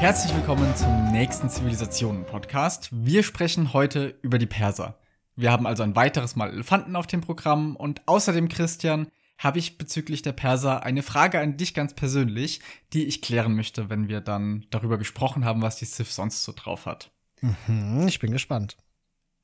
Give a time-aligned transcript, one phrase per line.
[0.00, 2.88] Herzlich willkommen zum nächsten Zivilisationen-Podcast.
[2.90, 4.98] Wir sprechen heute über die Perser.
[5.36, 9.76] Wir haben also ein weiteres Mal Elefanten auf dem Programm und außerdem, Christian, habe ich
[9.76, 12.60] bezüglich der Perser eine Frage an dich ganz persönlich,
[12.94, 16.54] die ich klären möchte, wenn wir dann darüber gesprochen haben, was die Civ sonst so
[16.56, 17.10] drauf hat.
[17.42, 18.78] Mhm, ich bin gespannt.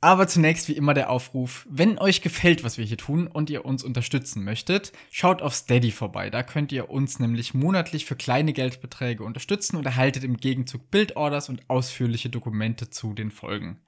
[0.01, 3.65] Aber zunächst wie immer der Aufruf, wenn euch gefällt, was wir hier tun und ihr
[3.65, 6.29] uns unterstützen möchtet, schaut auf Steady vorbei.
[6.29, 11.49] Da könnt ihr uns nämlich monatlich für kleine Geldbeträge unterstützen und erhaltet im Gegenzug Bildorders
[11.49, 13.81] und ausführliche Dokumente zu den Folgen.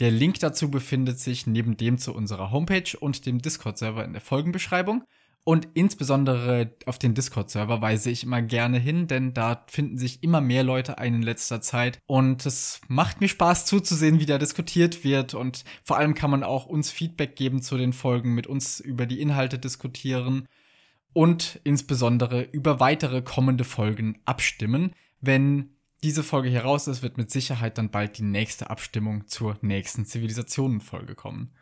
[0.00, 4.22] Der Link dazu befindet sich neben dem zu unserer Homepage und dem Discord-Server in der
[4.22, 5.04] Folgenbeschreibung.
[5.46, 10.40] Und insbesondere auf den Discord-Server weise ich immer gerne hin, denn da finden sich immer
[10.40, 11.98] mehr Leute ein in letzter Zeit.
[12.06, 15.34] Und es macht mir Spaß zuzusehen, wie da diskutiert wird.
[15.34, 19.04] Und vor allem kann man auch uns Feedback geben zu den Folgen, mit uns über
[19.04, 20.48] die Inhalte diskutieren
[21.12, 24.92] und insbesondere über weitere kommende Folgen abstimmen.
[25.20, 29.58] Wenn diese Folge hier raus ist, wird mit Sicherheit dann bald die nächste Abstimmung zur
[29.60, 31.52] nächsten Zivilisationenfolge kommen.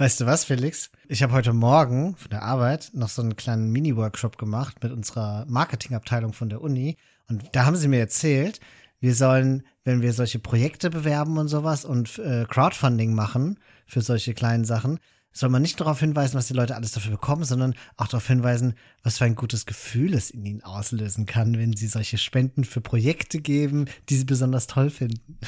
[0.00, 0.92] Weißt du was, Felix?
[1.08, 5.44] Ich habe heute Morgen von der Arbeit noch so einen kleinen Mini-Workshop gemacht mit unserer
[5.48, 6.96] Marketingabteilung von der Uni.
[7.26, 8.60] Und da haben sie mir erzählt,
[9.00, 14.34] wir sollen, wenn wir solche Projekte bewerben und sowas und äh, Crowdfunding machen für solche
[14.34, 15.00] kleinen Sachen,
[15.32, 18.74] soll man nicht darauf hinweisen, was die Leute alles dafür bekommen, sondern auch darauf hinweisen,
[19.02, 22.80] was für ein gutes Gefühl es in ihnen auslösen kann, wenn sie solche Spenden für
[22.80, 25.40] Projekte geben, die sie besonders toll finden.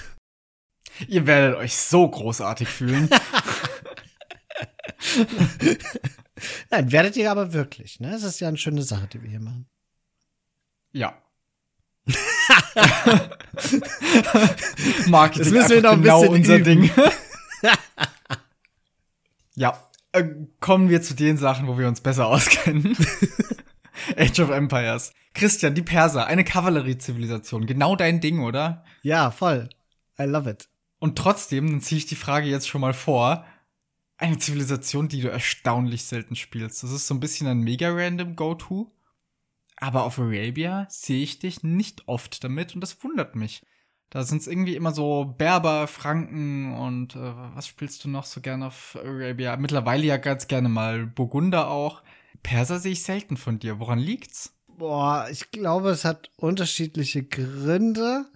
[1.07, 3.09] Ihr werdet euch so großartig fühlen.
[6.71, 8.11] Nein, werdet ihr aber wirklich, ne?
[8.11, 9.67] Das ist ja eine schöne Sache, die wir hier machen.
[10.93, 11.23] Ja.
[15.07, 16.65] Marketing das müssen wir noch ein genau unser üben.
[16.65, 16.91] Ding.
[19.55, 19.79] ja,
[20.13, 20.25] äh,
[20.61, 22.97] kommen wir zu den Sachen, wo wir uns besser auskennen.
[24.17, 25.13] Age of Empires.
[25.35, 27.67] Christian, die Perser, eine Kavalleriezivilisation.
[27.67, 28.85] Genau dein Ding, oder?
[29.03, 29.69] Ja, voll.
[30.19, 30.69] I love it.
[30.99, 33.45] Und trotzdem, dann ziehe ich die Frage jetzt schon mal vor,
[34.21, 36.83] eine Zivilisation, die du erstaunlich selten spielst.
[36.83, 38.93] Das ist so ein bisschen ein mega random Go-To.
[39.77, 43.63] Aber auf Arabia sehe ich dich nicht oft damit und das wundert mich.
[44.11, 48.41] Da sind es irgendwie immer so Berber, Franken und äh, was spielst du noch so
[48.41, 49.57] gerne auf Arabia?
[49.57, 52.03] Mittlerweile ja ganz gerne mal Burgunder auch.
[52.43, 53.79] Perser sehe ich selten von dir.
[53.79, 54.55] Woran liegt's?
[54.67, 58.27] Boah, ich glaube, es hat unterschiedliche Gründe.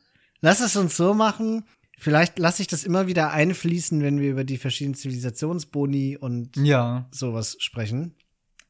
[0.40, 1.64] Lass es uns so machen.
[2.04, 7.08] Vielleicht lasse ich das immer wieder einfließen, wenn wir über die verschiedenen Zivilisationsboni und ja.
[7.10, 8.14] sowas sprechen.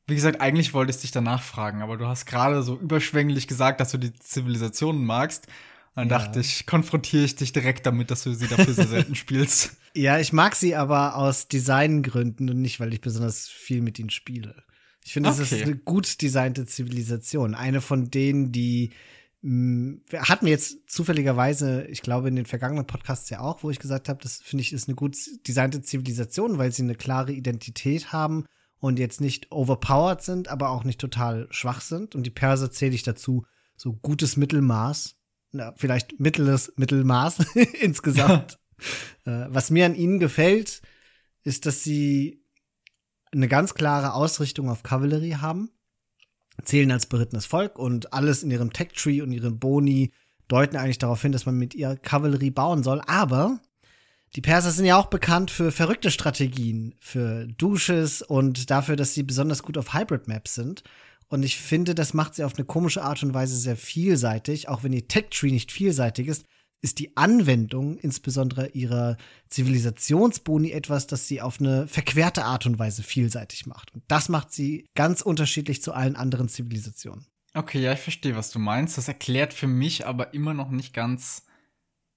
[0.07, 3.81] Wie gesagt, eigentlich wollte ich dich danach fragen, aber du hast gerade so überschwänglich gesagt,
[3.81, 5.49] dass du die Zivilisationen magst.
[5.97, 6.17] Dann ja.
[6.17, 9.79] dachte ich, konfrontiere ich dich direkt damit, dass du sie dafür so selten spielst.
[9.95, 14.11] Ja, ich mag sie aber aus Designgründen und nicht, weil ich besonders viel mit ihnen
[14.11, 14.63] spiele.
[15.05, 15.57] Ich finde, es okay.
[15.57, 17.57] ist eine gut designte Zivilisation.
[17.57, 18.91] Eine von denen, die
[19.47, 24.09] hatten wir jetzt zufälligerweise, ich glaube, in den vergangenen Podcasts ja auch, wo ich gesagt
[24.09, 25.17] habe, das finde ich ist eine gut
[25.47, 28.47] designte Zivilisation, weil sie eine klare Identität haben
[28.79, 32.15] und jetzt nicht overpowered sind, aber auch nicht total schwach sind.
[32.15, 33.45] Und die Perser zähle ich dazu
[33.77, 35.17] so gutes Mittelmaß,
[35.53, 37.41] na, vielleicht mittleres Mittelmaß
[37.83, 38.59] insgesamt.
[39.27, 40.81] äh, was mir an ihnen gefällt,
[41.43, 42.43] ist, dass sie
[43.31, 45.74] eine ganz klare Ausrichtung auf Kavallerie haben
[46.63, 50.13] zählen als berittenes Volk und alles in ihrem Tech-Tree und ihren Boni
[50.49, 53.01] deuten eigentlich darauf hin, dass man mit ihr Kavallerie bauen soll.
[53.07, 53.61] Aber
[54.37, 59.23] die Perser sind ja auch bekannt für verrückte Strategien, für Dusches und dafür, dass sie
[59.23, 60.83] besonders gut auf Hybrid-Maps sind.
[61.29, 64.83] Und ich finde, das macht sie auf eine komische Art und Weise sehr vielseitig, auch
[64.83, 66.45] wenn ihr Tech-Tree nicht vielseitig ist
[66.85, 69.17] ist die Anwendung insbesondere ihrer
[69.49, 73.95] Zivilisationsboni etwas, das sie auf eine verquerte Art und Weise vielseitig macht.
[73.95, 77.27] Und das macht sie ganz unterschiedlich zu allen anderen Zivilisationen.
[77.55, 78.99] Okay, ja, ich verstehe, was du meinst.
[78.99, 81.47] Das erklärt für mich aber immer noch nicht ganz,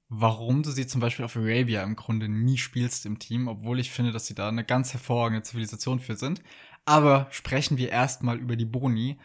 [0.10, 3.92] warum du sie zum Beispiel auf Arabia im Grunde nie spielst im Team, obwohl ich
[3.92, 6.42] finde, dass sie da eine ganz hervorragende Zivilisation für sind.
[6.84, 9.18] Aber sprechen wir erstmal über die Boni,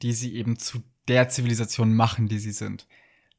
[0.00, 2.86] die sie eben zu der Zivilisation machen, die sie sind.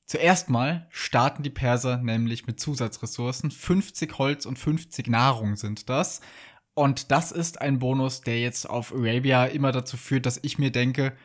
[0.10, 3.52] Zuerst mal starten die Perser nämlich mit Zusatzressourcen.
[3.52, 6.22] 50 Holz und 50 Nahrung sind das.
[6.74, 10.72] Und das ist ein Bonus, der jetzt auf Arabia immer dazu führt, dass ich mir
[10.72, 11.16] denke,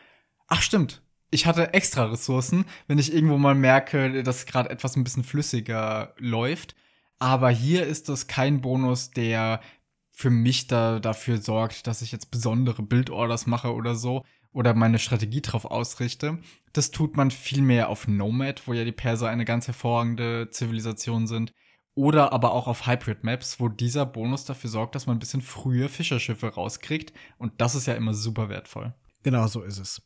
[0.49, 1.01] ach stimmt,
[1.31, 6.15] ich hatte extra Ressourcen, wenn ich irgendwo mal merke, dass gerade etwas ein bisschen flüssiger
[6.19, 6.77] läuft.
[7.19, 9.63] Aber hier ist das kein Bonus, der
[10.11, 14.99] für mich da dafür sorgt, dass ich jetzt besondere Bildorders mache oder so, oder meine
[14.99, 16.39] Strategie drauf ausrichte.
[16.73, 21.53] Das tut man vielmehr auf Nomad, wo ja die Perser eine ganz hervorragende Zivilisation sind.
[21.97, 25.43] Oder aber auch auf Hybrid Maps, wo dieser Bonus dafür sorgt, dass man ein bisschen
[25.43, 27.12] früher Fischerschiffe rauskriegt.
[27.37, 28.95] Und das ist ja immer super wertvoll.
[29.23, 30.03] Genau so ist es.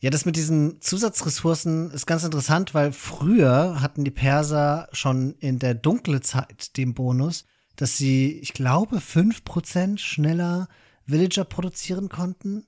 [0.00, 5.58] Ja, das mit diesen Zusatzressourcen ist ganz interessant, weil früher hatten die Perser schon in
[5.58, 7.44] der dunklen Zeit den Bonus,
[7.76, 10.68] dass sie, ich glaube, 5% schneller
[11.04, 12.67] Villager produzieren konnten.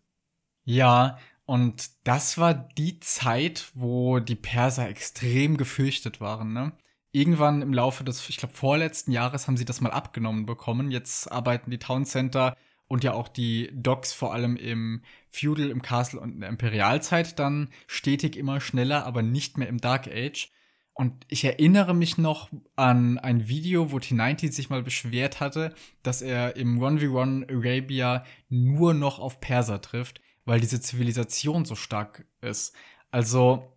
[0.71, 6.73] Ja, und das war die Zeit, wo die Perser extrem gefürchtet waren, ne?
[7.11, 10.93] Irgendwann im Laufe des, ich glaube, vorletzten Jahres haben sie das mal abgenommen bekommen.
[10.93, 12.57] Jetzt arbeiten die Town Center
[12.87, 17.41] und ja auch die Docks vor allem im Feudal, im Castle und in der Imperialzeit
[17.41, 20.53] dann stetig immer schneller, aber nicht mehr im Dark Age.
[20.95, 25.75] Und ich erinnere mich noch an ein Video, wo T90 sich mal beschwert hatte,
[26.05, 32.25] dass er im 1v1 Arabia nur noch auf Perser trifft, weil diese Zivilisation so stark
[32.41, 32.75] ist.
[33.11, 33.77] Also,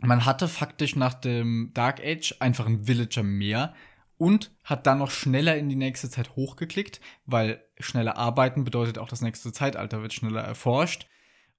[0.00, 3.74] man hatte faktisch nach dem Dark Age einfach einen Villager mehr,
[4.22, 9.08] und hat dann noch schneller in die nächste Zeit hochgeklickt, weil schneller arbeiten bedeutet auch
[9.08, 11.08] das nächste Zeitalter wird schneller erforscht.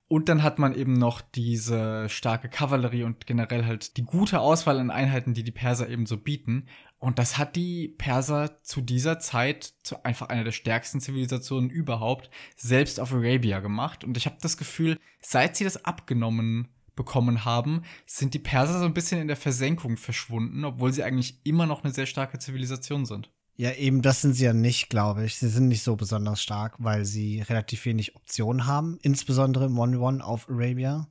[0.07, 4.79] Und dann hat man eben noch diese starke Kavallerie und generell halt die gute Auswahl
[4.79, 6.67] an Einheiten, die die Perser eben so bieten.
[7.03, 12.29] Und das hat die Perser zu dieser Zeit zu einfach einer der stärksten Zivilisationen überhaupt,
[12.55, 14.05] selbst auf Arabia gemacht.
[14.05, 18.85] Und ich habe das Gefühl, seit sie das abgenommen bekommen haben, sind die Perser so
[18.85, 23.05] ein bisschen in der Versenkung verschwunden, obwohl sie eigentlich immer noch eine sehr starke Zivilisation
[23.05, 23.29] sind.
[23.57, 25.35] Ja, eben das sind sie ja nicht, glaube ich.
[25.35, 30.21] Sie sind nicht so besonders stark, weil sie relativ wenig Optionen haben, insbesondere im 1-1
[30.21, 31.09] auf Arabia.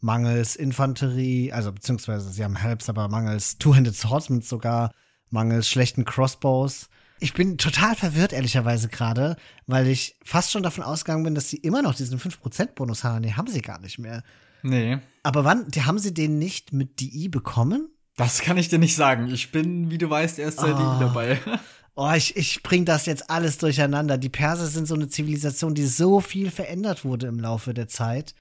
[0.00, 4.90] Mangels Infanterie, also beziehungsweise sie haben Helps, aber mangels Two-Handed Swordsmen sogar,
[5.32, 6.88] mangels schlechten Crossbows.
[7.20, 9.36] Ich bin total verwirrt, ehrlicherweise gerade,
[9.66, 13.20] weil ich fast schon davon ausgegangen bin, dass sie immer noch diesen 5%-Bonus haben.
[13.20, 14.22] Nee, haben sie gar nicht mehr.
[14.62, 14.98] Nee.
[15.22, 17.88] Aber wann, die, haben sie den nicht mit DI bekommen?
[18.16, 19.28] Das kann ich dir nicht sagen.
[19.32, 20.96] Ich bin, wie du weißt, erst seit oh.
[21.00, 21.38] dabei.
[21.94, 24.16] Oh, ich, ich bring das jetzt alles durcheinander.
[24.16, 28.34] Die Perser sind so eine Zivilisation, die so viel verändert wurde im Laufe der Zeit.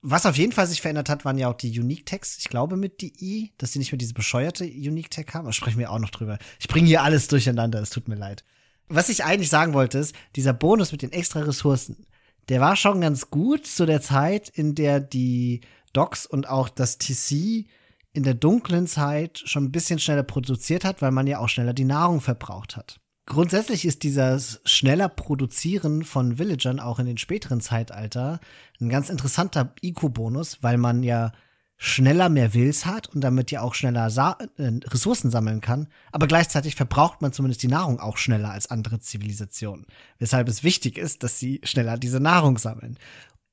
[0.00, 2.38] Was auf jeden Fall sich verändert hat, waren ja auch die Unique Tags.
[2.38, 5.46] Ich glaube mit DI, dass sie nicht mehr diese bescheuerte Unique Tag haben.
[5.46, 6.38] Da sprechen wir auch noch drüber.
[6.60, 7.80] Ich bringe hier alles durcheinander.
[7.80, 8.44] Es tut mir leid.
[8.88, 12.06] Was ich eigentlich sagen wollte, ist, dieser Bonus mit den extra Ressourcen,
[12.48, 15.62] der war schon ganz gut zu der Zeit, in der die
[15.92, 17.66] Docs und auch das TC
[18.12, 21.74] in der dunklen Zeit schon ein bisschen schneller produziert hat, weil man ja auch schneller
[21.74, 23.00] die Nahrung verbraucht hat.
[23.28, 28.40] Grundsätzlich ist dieses schneller Produzieren von Villagern auch in den späteren Zeitalter
[28.80, 31.32] ein ganz interessanter IQ-Bonus, weil man ja
[31.76, 36.26] schneller mehr Wills hat und damit ja auch schneller Sa äh, Ressourcen sammeln kann, aber
[36.26, 39.84] gleichzeitig verbraucht man zumindest die Nahrung auch schneller als andere Zivilisationen,
[40.18, 42.96] weshalb es wichtig ist, dass sie schneller diese Nahrung sammeln.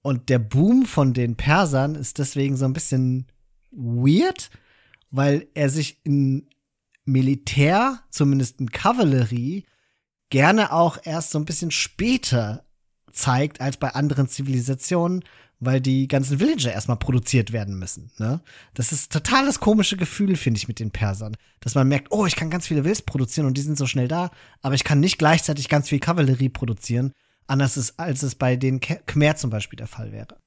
[0.02, 3.28] Und der Boom von den Persern ist deswegen so ein bisschen
[3.72, 4.52] weird,
[5.12, 6.48] weil er sich in
[7.06, 9.66] Militär, zumindest in Kavallerie,
[10.30, 12.66] gerne auch erst so ein bisschen später
[13.12, 15.24] zeigt als bei anderen Zivilisationen,
[15.60, 18.12] weil die ganzen Villager erstmal produziert werden müssen.
[18.18, 18.42] Ne?
[18.74, 21.38] Das ist total das komische Gefühl, finde ich, mit den Persern.
[21.62, 24.08] Dass man merkt, oh, ich kann ganz viele Wills produzieren und die sind so schnell
[24.08, 24.32] da,
[24.62, 27.14] aber ich kann nicht gleichzeitig ganz viel Kavallerie produzieren,
[27.48, 30.38] anders ist, als es bei den Khmer zum Beispiel der Fall wäre.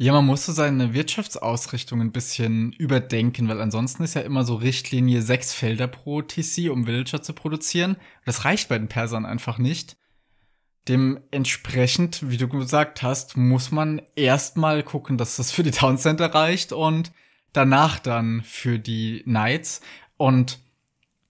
[0.00, 4.54] Ja, man muss so seine Wirtschaftsausrichtung ein bisschen überdenken, weil ansonsten ist ja immer so
[4.54, 7.96] Richtlinie sechs Felder pro TC, um Villager zu produzieren.
[8.24, 9.96] Das reicht bei den Persern einfach nicht.
[10.86, 16.32] Dementsprechend, wie du gesagt hast, muss man erstmal gucken, dass das für die Town Center
[16.32, 17.10] reicht und
[17.52, 19.80] danach dann für die Knights.
[20.16, 20.60] Und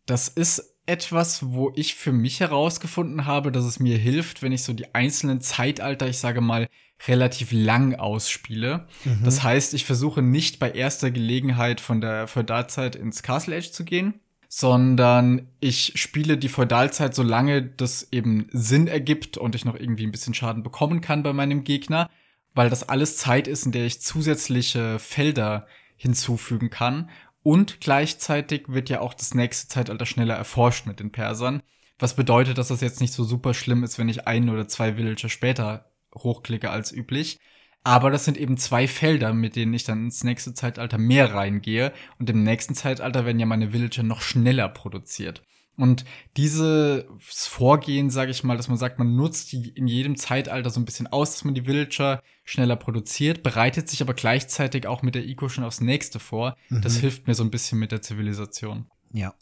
[0.04, 4.62] das ist etwas, wo ich für mich herausgefunden habe, dass es mir hilft, wenn ich
[4.62, 6.68] so die einzelnen Zeitalter, ich sage mal,
[7.06, 8.86] relativ lang ausspiele.
[9.04, 9.20] Mhm.
[9.24, 13.84] Das heißt, ich versuche nicht bei erster Gelegenheit von der Feudalzeit ins Castle Age zu
[13.84, 14.14] gehen,
[14.48, 20.10] sondern ich spiele die Feudalzeit, solange das eben Sinn ergibt und ich noch irgendwie ein
[20.10, 22.10] bisschen Schaden bekommen kann bei meinem Gegner,
[22.54, 27.10] weil das alles Zeit ist, in der ich zusätzliche Felder hinzufügen kann.
[27.42, 31.62] Und gleichzeitig wird ja auch das nächste Zeitalter schneller erforscht mit den Persern.
[31.98, 34.96] Was bedeutet, dass das jetzt nicht so super schlimm ist, wenn ich ein oder zwei
[34.96, 35.90] Villager später
[36.22, 37.38] hochklicke als üblich.
[37.84, 41.92] Aber das sind eben zwei Felder, mit denen ich dann ins nächste Zeitalter mehr reingehe.
[42.18, 45.42] Und im nächsten Zeitalter werden ja meine Villager noch schneller produziert.
[45.78, 46.04] Und
[46.36, 50.80] dieses Vorgehen, sage ich mal, dass man sagt, man nutzt die in jedem Zeitalter so
[50.80, 55.14] ein bisschen aus, dass man die Villager schneller produziert, bereitet sich aber gleichzeitig auch mit
[55.14, 56.56] der Eco schon aufs nächste vor.
[56.68, 56.82] Mhm.
[56.82, 58.90] Das hilft mir so ein bisschen mit der Zivilisation.
[59.12, 59.34] Ja.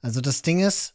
[0.00, 0.94] Also das Ding ist,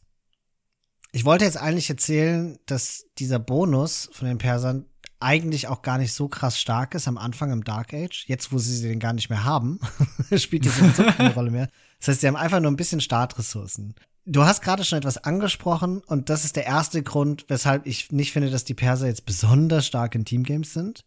[1.15, 4.85] ich wollte jetzt eigentlich erzählen, dass dieser Bonus von den Persern
[5.21, 8.25] eigentlich auch gar nicht so krass stark ist am Anfang im Dark Age.
[8.27, 9.79] Jetzt, wo sie den gar nicht mehr haben,
[10.35, 11.69] spielt das so keine Rolle mehr.
[11.99, 13.95] Das heißt, sie haben einfach nur ein bisschen Startressourcen.
[14.25, 18.33] Du hast gerade schon etwas angesprochen und das ist der erste Grund, weshalb ich nicht
[18.33, 21.05] finde, dass die Perser jetzt besonders stark in Teamgames sind.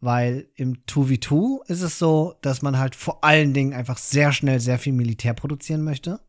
[0.00, 4.60] Weil im 2v2 ist es so, dass man halt vor allen Dingen einfach sehr schnell
[4.60, 6.20] sehr viel Militär produzieren möchte.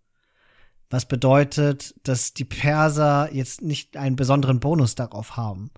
[0.92, 5.72] Was bedeutet, dass die Perser jetzt nicht einen besonderen Bonus darauf haben.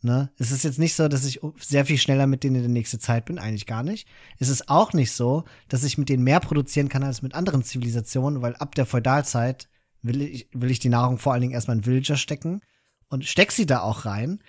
[0.00, 0.30] Ne?
[0.38, 3.00] Es ist jetzt nicht so, dass ich sehr viel schneller mit denen in der nächsten
[3.00, 4.08] Zeit bin, eigentlich gar nicht.
[4.38, 7.64] Es ist auch nicht so, dass ich mit denen mehr produzieren kann als mit anderen
[7.64, 9.68] Zivilisationen, weil ab der Feudalzeit
[10.02, 12.62] will ich, will ich die Nahrung vor allen Dingen erstmal in Villager stecken
[13.08, 14.40] und steck sie da auch rein.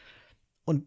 [0.63, 0.85] Und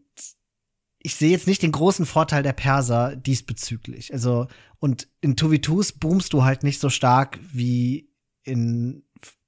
[0.97, 4.13] ich sehe jetzt nicht den großen Vorteil der Perser diesbezüglich.
[4.13, 4.47] Also,
[4.79, 8.09] und in 2v2s boomst du halt nicht so stark wie
[8.41, 9.04] in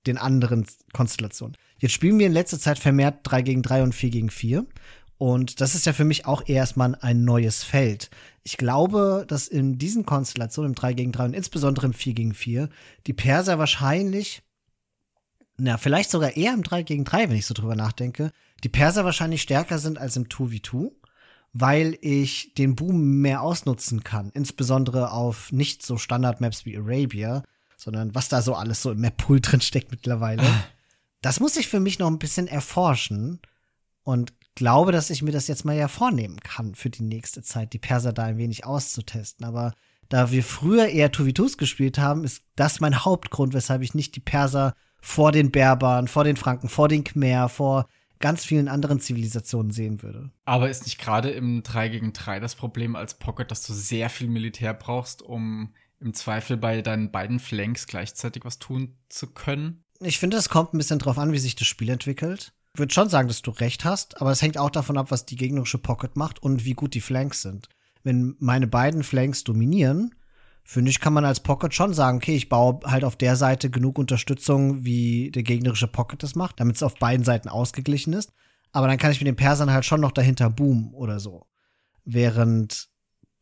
[0.07, 1.55] den anderen Konstellationen.
[1.79, 4.65] Jetzt spielen wir in letzter Zeit vermehrt 3 gegen 3 und 4 gegen 4.
[5.17, 8.09] Und das ist ja für mich auch erstmal ein neues Feld.
[8.43, 12.33] Ich glaube, dass in diesen Konstellationen, im 3 gegen 3 und insbesondere im 4 gegen
[12.33, 12.69] 4,
[13.07, 14.43] die Perser wahrscheinlich,
[15.57, 18.31] na, vielleicht sogar eher im 3 gegen 3, wenn ich so drüber nachdenke,
[18.63, 20.91] die Perser wahrscheinlich stärker sind als im 2v2,
[21.53, 24.29] weil ich den Boom mehr ausnutzen kann.
[24.33, 27.43] Insbesondere auf nicht so Standard-Maps wie Arabia,
[27.77, 30.43] sondern was da so alles so im Map-Pool drin steckt mittlerweile.
[31.21, 33.39] Das muss ich für mich noch ein bisschen erforschen
[34.03, 37.73] und glaube, dass ich mir das jetzt mal ja vornehmen kann für die nächste Zeit,
[37.73, 39.45] die Perser da ein wenig auszutesten.
[39.45, 39.73] Aber
[40.09, 44.21] da wir früher eher Tuvitus gespielt haben, ist das mein Hauptgrund, weshalb ich nicht die
[44.21, 47.87] Perser vor den Berbern, vor den Franken, vor den Khmer, vor
[48.19, 50.31] ganz vielen anderen Zivilisationen sehen würde.
[50.45, 54.09] Aber ist nicht gerade im 3 gegen 3 das Problem als Pocket, dass du sehr
[54.09, 59.83] viel Militär brauchst, um im Zweifel bei deinen beiden Flanks gleichzeitig was tun zu können?
[59.99, 63.09] Ich finde, es kommt ein bisschen drauf an, wie sich das Spiel entwickelt würde schon
[63.09, 66.15] sagen, dass du recht hast, aber es hängt auch davon ab, was die gegnerische Pocket
[66.15, 67.69] macht und wie gut die Flanks sind.
[68.03, 70.15] Wenn meine beiden Flanks dominieren,
[70.63, 73.69] finde ich, kann man als Pocket schon sagen, okay, ich baue halt auf der Seite
[73.69, 78.31] genug Unterstützung, wie der gegnerische Pocket das macht, damit es auf beiden Seiten ausgeglichen ist.
[78.71, 81.47] Aber dann kann ich mit den Persern halt schon noch dahinter boomen oder so.
[82.03, 82.89] Während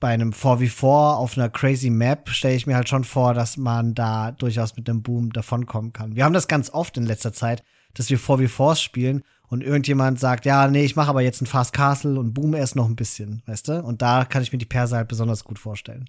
[0.05, 3.95] bei einem 4v4 auf einer crazy Map stelle ich mir halt schon vor, dass man
[3.95, 6.15] da durchaus mit einem Boom davonkommen kann.
[6.15, 7.63] Wir haben das ganz oft in letzter Zeit,
[7.95, 11.73] dass wir 4v4s spielen und irgendjemand sagt, ja, nee, ich mache aber jetzt ein Fast
[11.73, 13.81] Castle und boom erst noch ein bisschen, weißt du?
[13.81, 16.07] Und da kann ich mir die Perser halt besonders gut vorstellen.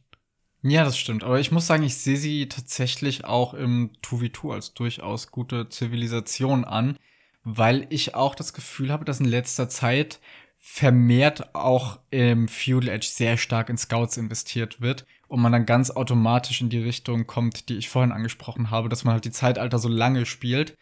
[0.61, 1.25] Ja, das stimmt.
[1.25, 6.67] Aber ich muss sagen, ich sehe sie tatsächlich auch im 2v2 als durchaus gute Zivilisation
[6.67, 6.99] an,
[7.45, 10.21] weil ich auch das Gefühl habe, dass in letzter Zeit
[10.69, 15.93] vermehrt auch im Feudal Edge sehr stark in Scouts investiert wird und man dann ganz
[15.93, 19.79] automatisch in die Richtung kommt, die ich vorhin angesprochen habe, dass man halt die Zeitalter
[19.79, 20.77] so lange spielt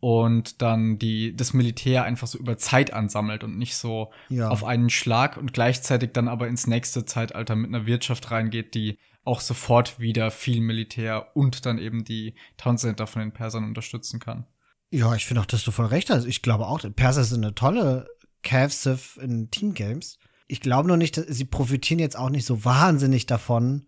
[0.00, 4.48] und dann die, das Militär einfach so über Zeit ansammelt und nicht so ja.
[4.48, 8.98] auf einen Schlag und gleichzeitig dann aber ins nächste Zeitalter mit einer Wirtschaft reingeht, die
[9.22, 14.18] auch sofort wieder viel Militär und dann eben die Town Center von den Persern unterstützen
[14.18, 14.46] kann.
[14.90, 16.24] Ja, ich finde auch, dass du voll recht hast.
[16.24, 18.08] Ich glaube auch, Perser sind eine tolle
[18.42, 20.18] Cav-Civ in Teamgames.
[20.46, 23.86] Ich glaube nur nicht, dass sie profitieren jetzt auch nicht so wahnsinnig davon,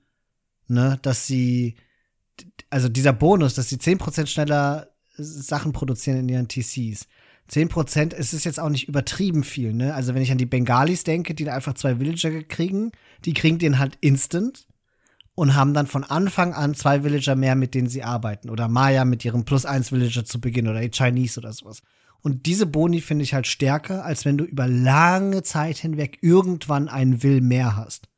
[0.69, 1.77] ne, dass sie,
[2.69, 7.07] also dieser Bonus, dass sie 10% schneller Sachen produzieren in ihren TCs.
[7.51, 9.95] 10% ist es jetzt auch nicht übertrieben viel, ne?
[9.95, 12.93] Also wenn ich an die Bengalis denke, die einfach zwei Villager kriegen,
[13.25, 14.69] die kriegen den halt instant
[15.35, 18.51] und haben dann von Anfang an zwei Villager mehr, mit denen sie arbeiten.
[18.51, 21.83] Oder Maya mit ihrem Plus 1 Villager zu Beginn oder die Chinese oder sowas.
[22.23, 26.89] Und diese Boni finde ich halt stärker, als wenn du über lange Zeit hinweg irgendwann
[26.89, 28.09] einen Will mehr hast.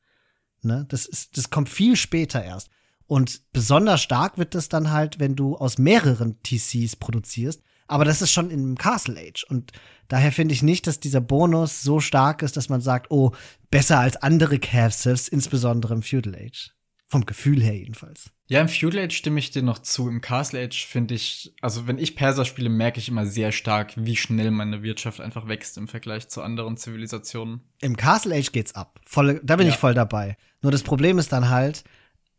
[0.62, 0.86] Ne?
[0.88, 2.70] Das ist, das kommt viel später erst.
[3.06, 7.62] Und besonders stark wird das dann halt, wenn du aus mehreren TCs produzierst.
[7.86, 9.44] Aber das ist schon im Castle Age.
[9.44, 9.72] Und
[10.08, 13.32] daher finde ich nicht, dass dieser Bonus so stark ist, dass man sagt, oh,
[13.70, 16.70] besser als andere Cavsivs, insbesondere im Feudal Age.
[17.08, 18.30] Vom Gefühl her jedenfalls.
[18.52, 20.10] Ja, im Feudal Age stimme ich dir noch zu.
[20.10, 23.94] Im Castle Age finde ich, also wenn ich Perser spiele, merke ich immer sehr stark,
[23.96, 27.62] wie schnell meine Wirtschaft einfach wächst im Vergleich zu anderen Zivilisationen.
[27.80, 29.00] Im Castle Age geht's ab.
[29.06, 29.72] Voll, da bin ja.
[29.72, 30.36] ich voll dabei.
[30.60, 31.82] Nur das Problem ist dann halt,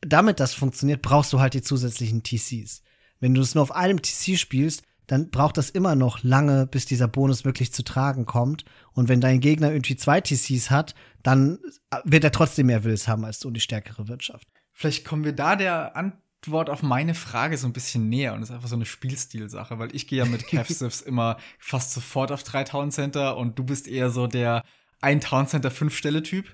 [0.01, 2.83] damit das funktioniert, brauchst du halt die zusätzlichen TCs.
[3.19, 6.85] Wenn du es nur auf einem TC spielst, dann braucht das immer noch lange, bis
[6.85, 8.65] dieser Bonus wirklich zu tragen kommt.
[8.91, 10.93] Und wenn dein Gegner irgendwie zwei TCs hat,
[11.23, 11.57] dann
[12.03, 14.47] wird er trotzdem mehr Wills haben als du und die stärkere Wirtschaft.
[14.73, 18.49] Vielleicht kommen wir da der Antwort auf meine Frage so ein bisschen näher und das
[18.49, 22.43] ist einfach so eine Spielstilsache, weil ich gehe ja mit Cavsivs immer fast sofort auf
[22.43, 24.63] 3000 Center und du bist eher so der
[24.99, 26.47] ein Town Center fünf Stelle Typ.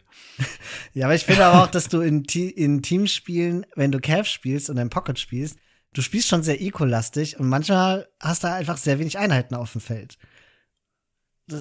[0.94, 4.70] Ja, aber ich finde aber auch, dass du in, in Teamspielen, wenn du Cav spielst
[4.70, 5.58] und ein Pocket spielst,
[5.94, 9.82] du spielst schon sehr eco-lastig und manchmal hast du einfach sehr wenig Einheiten auf dem
[9.82, 10.18] Feld.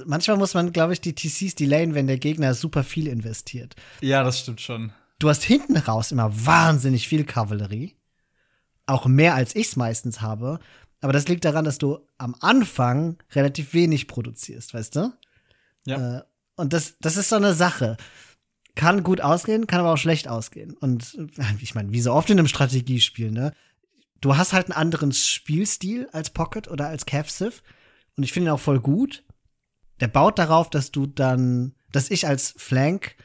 [0.07, 3.75] Manchmal muss man, glaube ich, die TCs delayen, wenn der Gegner super viel investiert.
[4.01, 7.97] Ja, das stimmt schon du hast hinten raus immer wahnsinnig viel Kavallerie.
[8.87, 10.61] Auch mehr als ich es meistens habe.
[11.01, 15.13] Aber das liegt daran, dass du am Anfang relativ wenig produzierst, weißt du?
[15.85, 16.19] Ja.
[16.19, 16.23] Äh,
[16.57, 17.97] und das, das ist so eine Sache.
[18.75, 20.77] kann gut ausgehen, kann aber auch schlecht ausgehen.
[20.77, 23.53] Und äh, ich meine, wie so oft in einem Strategiespiel, ne?
[24.21, 27.63] Du hast halt einen anderen Spielstil als Pocket oder als Cav Civ.
[28.17, 29.23] Und ich finde ihn auch voll gut.
[30.01, 33.17] Der baut darauf, dass du dann, dass ich als Flank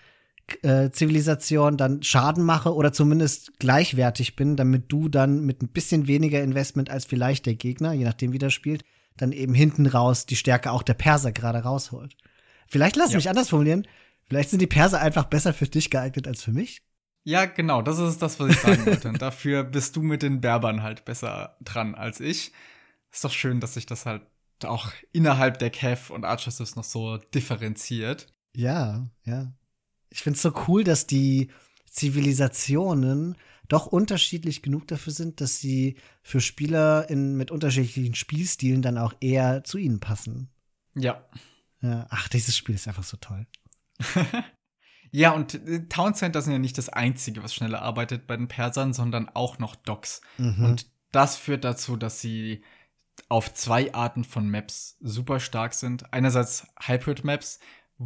[0.63, 6.07] äh, Zivilisation dann Schaden mache oder zumindest gleichwertig bin, damit du dann mit ein bisschen
[6.07, 8.83] weniger Investment als vielleicht der Gegner, je nachdem wie der spielt,
[9.17, 12.15] dann eben hinten raus die Stärke auch der Perser gerade rausholt.
[12.67, 13.17] Vielleicht lass ja.
[13.17, 13.87] mich anders formulieren.
[14.25, 16.81] Vielleicht sind die Perser einfach besser für dich geeignet als für mich.
[17.25, 19.09] Ja, genau, das ist das, was ich sagen wollte.
[19.09, 22.51] Und dafür bist du mit den Berbern halt besser dran als ich.
[23.11, 24.23] Ist doch schön, dass sich das halt
[24.65, 28.27] auch innerhalb der Cav und Archers noch so differenziert.
[28.55, 29.53] Ja, ja.
[30.13, 31.49] Ich finde es so cool, dass die
[31.89, 33.35] Zivilisationen
[33.67, 39.13] doch unterschiedlich genug dafür sind, dass sie für Spieler in, mit unterschiedlichen Spielstilen dann auch
[39.21, 40.49] eher zu ihnen passen.
[40.93, 41.25] Ja.
[41.81, 43.47] ja ach, dieses Spiel ist einfach so toll.
[45.11, 48.47] ja, und äh, Town Center sind ja nicht das Einzige, was schneller arbeitet bei den
[48.47, 50.21] Persern, sondern auch noch Docks.
[50.37, 50.65] Mhm.
[50.65, 52.63] Und das führt dazu, dass sie
[53.29, 56.13] auf zwei Arten von Maps super stark sind.
[56.13, 57.59] Einerseits Hybrid Maps,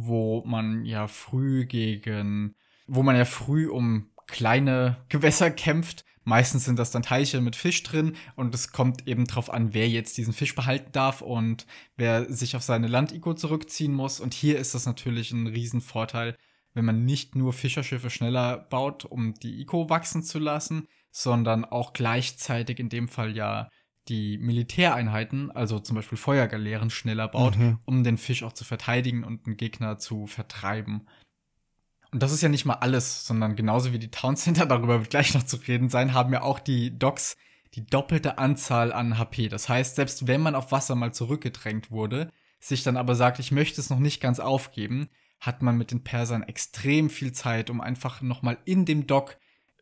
[0.06, 2.54] wo man ja früh gegen,
[2.86, 6.04] wo man ja früh um kleine Gewässer kämpft.
[6.24, 9.88] Meistens sind das dann Teiche mit Fisch drin und es kommt eben drauf an, wer
[9.88, 14.20] jetzt diesen Fisch behalten darf und wer sich auf seine Land-Eco zurückziehen muss.
[14.20, 16.36] Und hier ist das natürlich ein Riesenvorteil,
[16.74, 21.94] wenn man nicht nur Fischerschiffe schneller baut, um die Eco wachsen zu lassen, sondern auch
[21.94, 23.70] gleichzeitig in dem Fall ja
[24.08, 27.78] die Militäreinheiten, also zum Beispiel Feuergaleeren, schneller baut, mhm.
[27.84, 31.06] um den Fisch auch zu verteidigen und den Gegner zu vertreiben.
[32.10, 35.10] Und das ist ja nicht mal alles, sondern genauso wie die Town Center, darüber wird
[35.10, 37.36] gleich noch zu reden sein, haben ja auch die Docks
[37.74, 39.48] die doppelte Anzahl an HP.
[39.48, 43.52] Das heißt, selbst wenn man auf Wasser mal zurückgedrängt wurde, sich dann aber sagt, ich
[43.52, 47.80] möchte es noch nicht ganz aufgeben, hat man mit den Persern extrem viel Zeit, um
[47.80, 49.36] einfach nochmal in dem Dock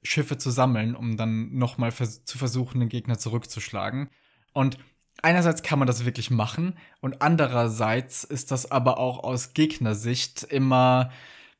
[0.06, 4.08] Schiffe zu sammeln, um dann nochmal vers zu versuchen, den Gegner zurückzuschlagen.
[4.52, 4.78] Und
[5.22, 11.10] einerseits kann man das wirklich machen und andererseits ist das aber auch aus Gegnersicht immer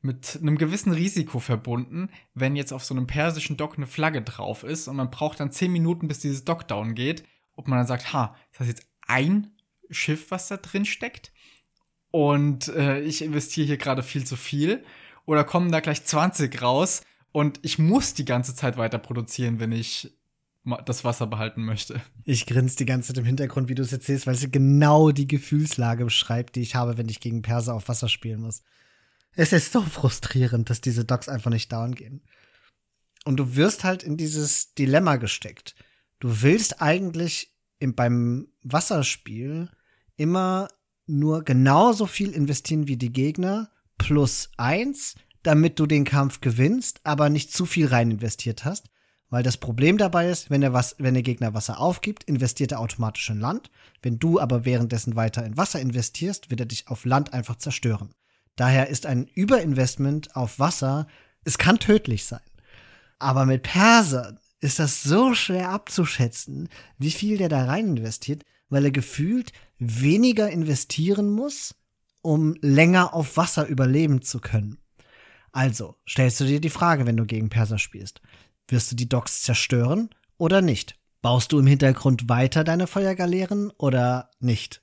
[0.01, 4.63] mit einem gewissen Risiko verbunden, wenn jetzt auf so einem persischen Dock eine Flagge drauf
[4.63, 7.23] ist und man braucht dann zehn Minuten, bis dieses Dock down geht,
[7.55, 9.51] ob man dann sagt, ha, ist das jetzt ein
[9.89, 11.31] Schiff, was da drin steckt?
[12.11, 14.83] Und äh, ich investiere hier gerade viel zu viel.
[15.25, 19.71] Oder kommen da gleich 20 raus und ich muss die ganze Zeit weiter produzieren, wenn
[19.71, 20.17] ich
[20.85, 22.01] das Wasser behalten möchte.
[22.25, 25.27] Ich grinse die ganze Zeit im Hintergrund, wie du es erzählst, weil es genau die
[25.27, 28.63] Gefühlslage beschreibt, die ich habe, wenn ich gegen Perser auf Wasser spielen muss.
[29.33, 32.21] Es ist so frustrierend, dass diese Docks einfach nicht down gehen.
[33.23, 35.75] Und du wirst halt in dieses Dilemma gesteckt.
[36.19, 39.69] Du willst eigentlich im, beim Wasserspiel
[40.15, 40.67] immer
[41.05, 45.15] nur genauso viel investieren wie die Gegner plus eins,
[45.47, 48.89] damit du den Kampf gewinnst, aber nicht zu viel rein investiert hast.
[49.29, 52.81] Weil das Problem dabei ist, wenn der, was, wenn der Gegner Wasser aufgibt, investiert er
[52.81, 53.71] automatisch in Land.
[54.01, 58.13] Wenn du aber währenddessen weiter in Wasser investierst, wird er dich auf Land einfach zerstören.
[58.57, 61.07] Daher ist ein Überinvestment auf Wasser,
[61.45, 62.41] es kann tödlich sein.
[63.17, 68.83] Aber mit Persern ist das so schwer abzuschätzen, wie viel der da rein investiert, weil
[68.83, 71.75] er gefühlt weniger investieren muss,
[72.21, 74.79] um länger auf Wasser überleben zu können.
[75.51, 78.21] Also, stellst du dir die Frage, wenn du gegen Perser spielst.
[78.67, 80.99] Wirst du die Docks zerstören oder nicht?
[81.21, 84.81] Baust du im Hintergrund weiter deine Feuergaleeren oder nicht?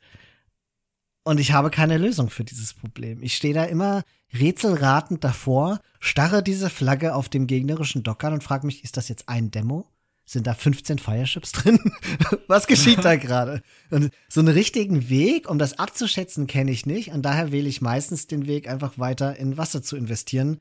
[1.22, 3.22] Und ich habe keine Lösung für dieses Problem.
[3.22, 8.44] Ich stehe da immer rätselratend davor, starre diese Flagge auf dem gegnerischen Dock an und
[8.44, 9.86] frage mich, ist das jetzt ein Demo?
[10.26, 11.78] Sind da 15 Fireships drin?
[12.48, 13.62] Was geschieht da gerade?
[13.90, 17.10] Und so einen richtigen Weg, um das abzuschätzen, kenne ich nicht.
[17.10, 20.60] Und daher wähle ich meistens den Weg, einfach weiter in Wasser zu investieren.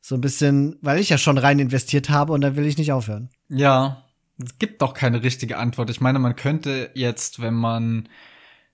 [0.00, 2.92] So ein bisschen, weil ich ja schon rein investiert habe und da will ich nicht
[2.92, 3.30] aufhören.
[3.48, 4.04] Ja,
[4.42, 5.88] es gibt doch keine richtige Antwort.
[5.90, 8.08] Ich meine, man könnte jetzt, wenn man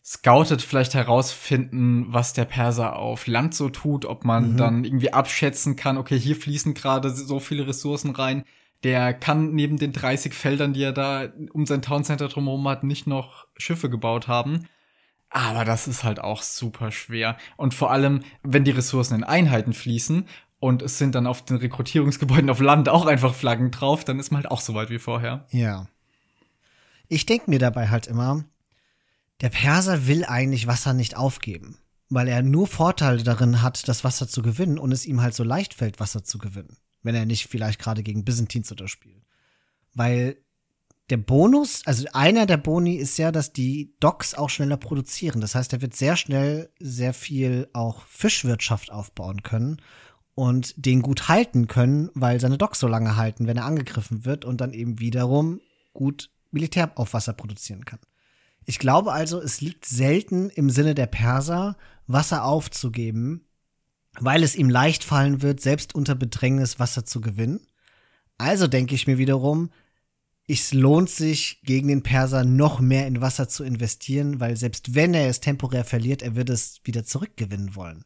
[0.05, 4.57] scoutet, vielleicht herausfinden, was der Perser auf Land so tut, ob man mhm.
[4.57, 8.45] dann irgendwie abschätzen kann, okay, hier fließen gerade so viele Ressourcen rein
[8.85, 13.07] der kann neben den 30 Feldern, die er da um sein Towncenter drumherum hat, nicht
[13.07, 14.68] noch Schiffe gebaut haben.
[15.31, 17.37] Aber das ist halt auch super schwer.
[17.57, 20.27] Und vor allem, wenn die Ressourcen in Einheiten fließen
[20.59, 24.31] und es sind dann auf den Rekrutierungsgebäuden auf Land auch einfach Flaggen drauf, dann ist
[24.31, 25.47] man halt auch so weit wie vorher.
[25.51, 25.87] Ja.
[27.09, 28.45] Ich denke mir dabei halt immer,
[29.40, 31.79] der Perser will eigentlich Wasser nicht aufgeben,
[32.11, 35.45] weil er nur Vorteile darin hat, das Wasser zu gewinnen und es ihm halt so
[35.45, 39.25] leicht fällt, Wasser zu gewinnen wenn er nicht vielleicht gerade gegen Byzantins oder spielt.
[39.95, 40.37] Weil
[41.11, 45.41] der Bonus, also einer der Boni ist ja, dass die Docks auch schneller produzieren.
[45.41, 49.81] Das heißt, er wird sehr schnell sehr viel auch Fischwirtschaft aufbauen können.
[50.35, 54.45] und den gut halten können, weil seine Docks so lange halten, wenn er angegriffen wird
[54.45, 55.61] und dann eben wiederum
[55.93, 58.01] gut Militär auf Wasser produzieren kann.
[58.65, 63.47] Ich glaube also, es liegt selten im Sinne der Perser, Wasser aufzugeben,
[64.20, 67.61] weil es ihm leicht fallen wird, selbst unter Bedrängnis Wasser zu gewinnen.
[68.38, 69.70] Also denke ich mir wiederum,
[70.48, 75.14] es lohnt sich, gegen den Perser noch mehr in Wasser zu investieren, weil selbst wenn
[75.14, 78.05] er es temporär verliert, er wird es wieder zurückgewinnen wollen.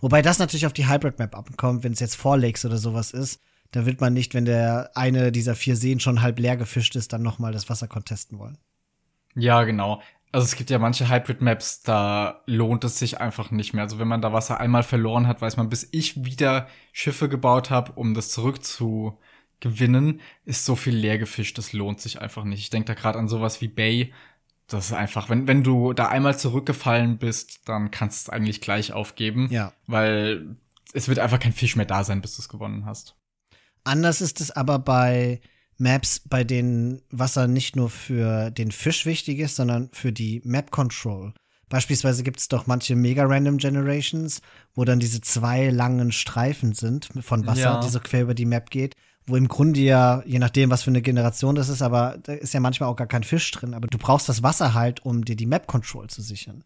[0.00, 3.10] Wobei das natürlich auf die Hybrid Map abkommt, wenn es jetzt Four Lakes oder sowas
[3.10, 3.40] ist,
[3.70, 7.12] da wird man nicht, wenn der eine dieser vier Seen schon halb leer gefischt ist,
[7.12, 8.56] dann noch mal das Wasser contesten wollen.
[9.34, 10.00] Ja, genau.
[10.34, 13.84] Also es gibt ja manche Hybrid-Maps, da lohnt es sich einfach nicht mehr.
[13.84, 17.70] Also wenn man da Wasser einmal verloren hat, weiß man, bis ich wieder Schiffe gebaut
[17.70, 22.58] habe, um das zurückzugewinnen, ist so viel leer gefischt, das lohnt sich einfach nicht.
[22.58, 24.12] Ich denke da gerade an sowas wie Bay.
[24.66, 28.60] Das ist einfach, wenn, wenn du da einmal zurückgefallen bist, dann kannst du es eigentlich
[28.60, 29.46] gleich aufgeben.
[29.52, 29.72] Ja.
[29.86, 30.56] Weil
[30.94, 33.14] es wird einfach kein Fisch mehr da sein, bis du es gewonnen hast.
[33.84, 35.40] Anders ist es aber bei
[35.78, 40.70] Maps, bei denen Wasser nicht nur für den Fisch wichtig ist, sondern für die Map
[40.70, 41.32] Control.
[41.68, 44.42] Beispielsweise gibt es doch manche Mega Random Generations,
[44.74, 47.80] wo dann diese zwei langen Streifen sind von Wasser, ja.
[47.80, 48.94] die so quer über die Map geht,
[49.26, 52.54] wo im Grunde ja, je nachdem, was für eine Generation das ist, aber da ist
[52.54, 55.36] ja manchmal auch gar kein Fisch drin, aber du brauchst das Wasser halt, um dir
[55.36, 56.64] die Map Control zu sichern.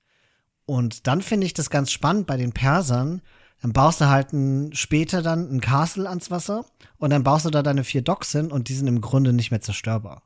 [0.66, 3.22] Und dann finde ich das ganz spannend bei den Persern,
[3.60, 6.64] dann baust du halt ein, später dann ein Castle ans Wasser
[6.98, 9.50] und dann baust du da deine vier Docks hin und die sind im Grunde nicht
[9.50, 10.22] mehr zerstörbar.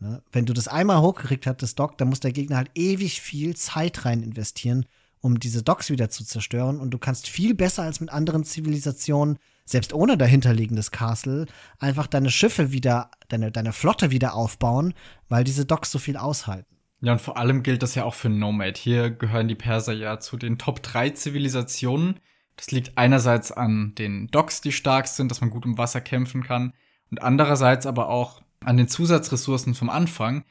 [0.00, 0.22] Ne?
[0.32, 3.54] Wenn du das einmal hochgekriegt hast, das Dock, dann muss der Gegner halt ewig viel
[3.54, 4.86] Zeit rein investieren,
[5.20, 6.80] um diese Docks wieder zu zerstören.
[6.80, 11.46] Und du kannst viel besser als mit anderen Zivilisationen, selbst ohne dahinterliegendes Castle,
[11.78, 14.94] einfach deine Schiffe wieder, deine, deine Flotte wieder aufbauen,
[15.28, 16.76] weil diese Docks so viel aushalten.
[17.02, 18.76] Ja, und vor allem gilt das ja auch für Nomad.
[18.76, 22.20] Hier gehören die Perser ja zu den Top 3 Zivilisationen,
[22.60, 26.42] das liegt einerseits an den Docks, die stark sind, dass man gut im Wasser kämpfen
[26.42, 26.74] kann,
[27.10, 30.44] und andererseits aber auch an den Zusatzressourcen vom Anfang,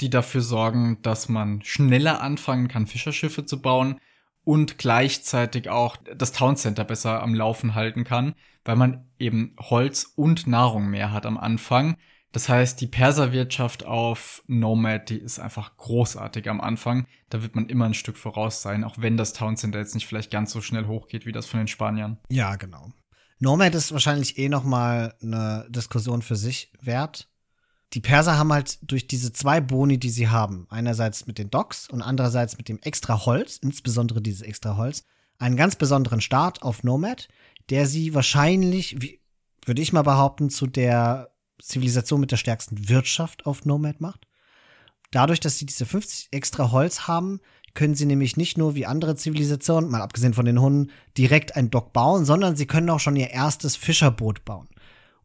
[0.00, 4.00] die dafür sorgen, dass man schneller anfangen kann, Fischerschiffe zu bauen
[4.42, 10.12] und gleichzeitig auch das Town Center besser am Laufen halten kann, weil man eben Holz
[10.16, 11.96] und Nahrung mehr hat am Anfang
[12.32, 17.06] das heißt, die Perserwirtschaft auf Nomad, die ist einfach großartig am Anfang.
[17.28, 20.06] Da wird man immer ein Stück voraus sein, auch wenn das Town Center jetzt nicht
[20.06, 22.18] vielleicht ganz so schnell hochgeht wie das von den Spaniern.
[22.30, 22.90] Ja, genau.
[23.38, 27.28] Nomad ist wahrscheinlich eh noch mal eine Diskussion für sich wert.
[27.92, 31.90] Die Perser haben halt durch diese zwei Boni, die sie haben, einerseits mit den Docks
[31.90, 35.04] und andererseits mit dem extra Holz, insbesondere dieses extra Holz,
[35.38, 37.28] einen ganz besonderen Start auf Nomad,
[37.68, 39.20] der sie wahrscheinlich, wie,
[39.66, 44.26] würde ich mal behaupten, zu der Zivilisation mit der stärksten Wirtschaft auf Nomad macht.
[45.10, 47.40] Dadurch, dass sie diese 50 extra Holz haben,
[47.74, 51.70] können sie nämlich nicht nur wie andere Zivilisationen, mal abgesehen von den Hunden, direkt ein
[51.70, 54.68] Dock bauen, sondern sie können auch schon ihr erstes Fischerboot bauen.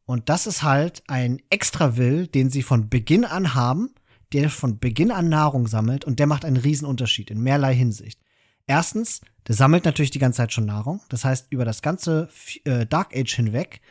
[0.05, 3.93] Und das ist halt ein extra Will, den sie von Beginn an haben,
[4.33, 8.19] der von Beginn an Nahrung sammelt und der macht einen Riesenunterschied in mehrlei Hinsicht.
[8.67, 11.01] Erstens, der sammelt natürlich die ganze Zeit schon Nahrung.
[11.09, 12.29] Das heißt, über das ganze
[12.65, 13.81] äh, Dark Age hinweg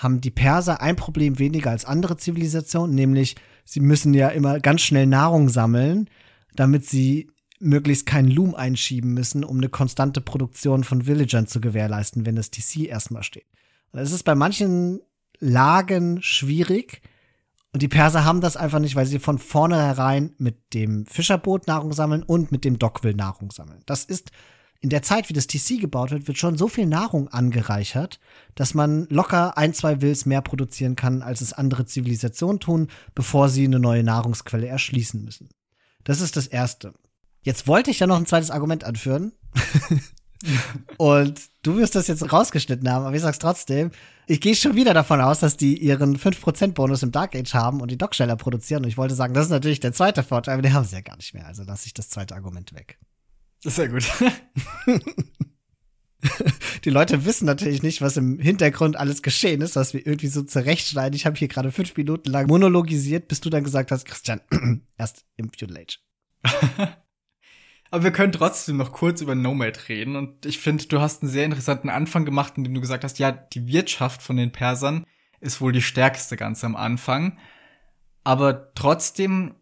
[0.00, 4.80] haben die Perser ein Problem weniger als andere Zivilisationen, nämlich sie müssen ja immer ganz
[4.80, 6.08] schnell Nahrung sammeln,
[6.54, 12.24] damit sie möglichst keinen Loom einschieben müssen, um eine konstante Produktion von Villagern zu gewährleisten,
[12.24, 13.46] wenn das TC erstmal steht.
[13.92, 15.00] Und es ist bei manchen
[15.38, 17.02] Lagen schwierig.
[17.72, 21.92] Und die Perser haben das einfach nicht, weil sie von vornherein mit dem Fischerboot Nahrung
[21.92, 23.82] sammeln und mit dem Dockville Nahrung sammeln.
[23.84, 24.30] Das ist
[24.80, 28.18] in der Zeit, wie das TC gebaut wird, wird schon so viel Nahrung angereichert,
[28.54, 33.50] dass man locker ein, zwei Wills mehr produzieren kann, als es andere Zivilisationen tun, bevor
[33.50, 35.50] sie eine neue Nahrungsquelle erschließen müssen.
[36.04, 36.94] Das ist das Erste.
[37.42, 39.32] Jetzt wollte ich ja noch ein zweites Argument anführen.
[40.96, 43.90] Und du wirst das jetzt rausgeschnitten haben, aber ich sag's trotzdem.
[44.26, 47.82] Ich gehe schon wieder davon aus, dass die ihren 5% Bonus im Dark Age haben
[47.82, 48.84] und die Docksteller produzieren.
[48.84, 51.02] Und ich wollte sagen, das ist natürlich der zweite Vorteil, aber den haben sie ja
[51.02, 51.46] gar nicht mehr.
[51.46, 52.98] Also lasse ich das zweite Argument weg.
[53.62, 54.10] Sehr gut.
[56.84, 60.42] Die Leute wissen natürlich nicht, was im Hintergrund alles geschehen ist, was wir irgendwie so
[60.42, 61.14] zurechtschneiden.
[61.14, 64.40] Ich habe hier gerade fünf Minuten lang monologisiert, bis du dann gesagt hast, Christian,
[64.98, 65.98] erst im Feudal Age.
[67.90, 70.16] Aber wir können trotzdem noch kurz über Nomad reden.
[70.16, 73.32] Und ich finde, du hast einen sehr interessanten Anfang gemacht, indem du gesagt hast, ja,
[73.32, 75.04] die Wirtschaft von den Persern
[75.40, 77.38] ist wohl die stärkste ganz am Anfang.
[78.22, 79.54] Aber trotzdem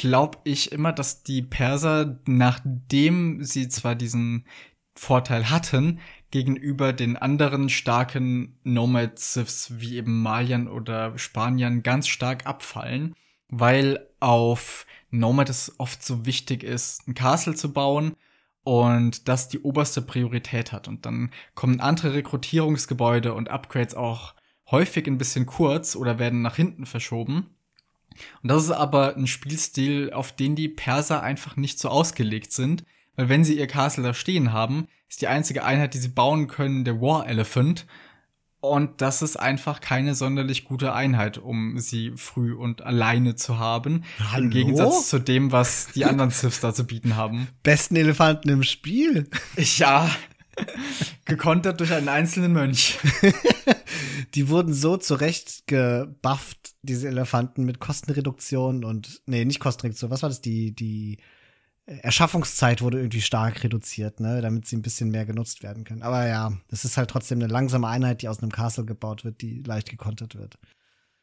[0.00, 4.46] glaube ich immer, dass die Perser, nachdem sie zwar diesen
[4.94, 13.14] Vorteil hatten, gegenüber den anderen starken Nomads wie eben Maliern oder Spaniern ganz stark abfallen,
[13.48, 18.16] weil auf Nomad es oft so wichtig ist, ein Castle zu bauen
[18.64, 20.88] und das die oberste Priorität hat.
[20.88, 24.34] Und dann kommen andere Rekrutierungsgebäude und Upgrades auch
[24.70, 27.50] häufig ein bisschen kurz oder werden nach hinten verschoben.
[28.42, 32.84] Und das ist aber ein Spielstil, auf den die Perser einfach nicht so ausgelegt sind,
[33.16, 36.46] weil wenn sie ihr Castle da stehen haben, ist die einzige Einheit, die sie bauen
[36.46, 37.86] können, der War Elephant.
[38.60, 44.04] Und das ist einfach keine sonderlich gute Einheit, um sie früh und alleine zu haben.
[44.32, 44.44] Hallo?
[44.44, 47.48] Im Gegensatz zu dem, was die anderen Siths da zu bieten haben.
[47.62, 49.28] Besten Elefanten im Spiel.
[49.56, 50.10] Ja.
[51.24, 52.98] Gekontert durch einen einzelnen Mönch.
[54.34, 60.28] die wurden so zurecht gebufft, diese Elefanten, mit Kostenreduktion und, nee, nicht Kostenreduktion, was war
[60.28, 60.40] das?
[60.40, 61.18] Die, die
[61.86, 66.02] Erschaffungszeit wurde irgendwie stark reduziert, ne, damit sie ein bisschen mehr genutzt werden können.
[66.02, 69.40] Aber ja, das ist halt trotzdem eine langsame Einheit, die aus einem Castle gebaut wird,
[69.40, 70.58] die leicht gekontert wird.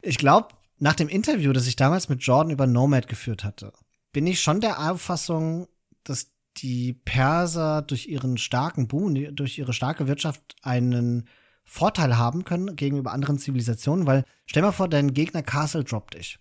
[0.02, 0.48] Ich glaube,
[0.78, 3.72] nach dem Interview, das ich damals mit Jordan über Nomad geführt hatte,
[4.12, 5.68] bin ich schon der Auffassung,
[6.04, 11.28] dass die Perser durch ihren starken Boom, durch ihre starke Wirtschaft einen
[11.64, 16.38] Vorteil haben können gegenüber anderen Zivilisationen, weil stell mal vor, dein Gegner Castle droppt dich.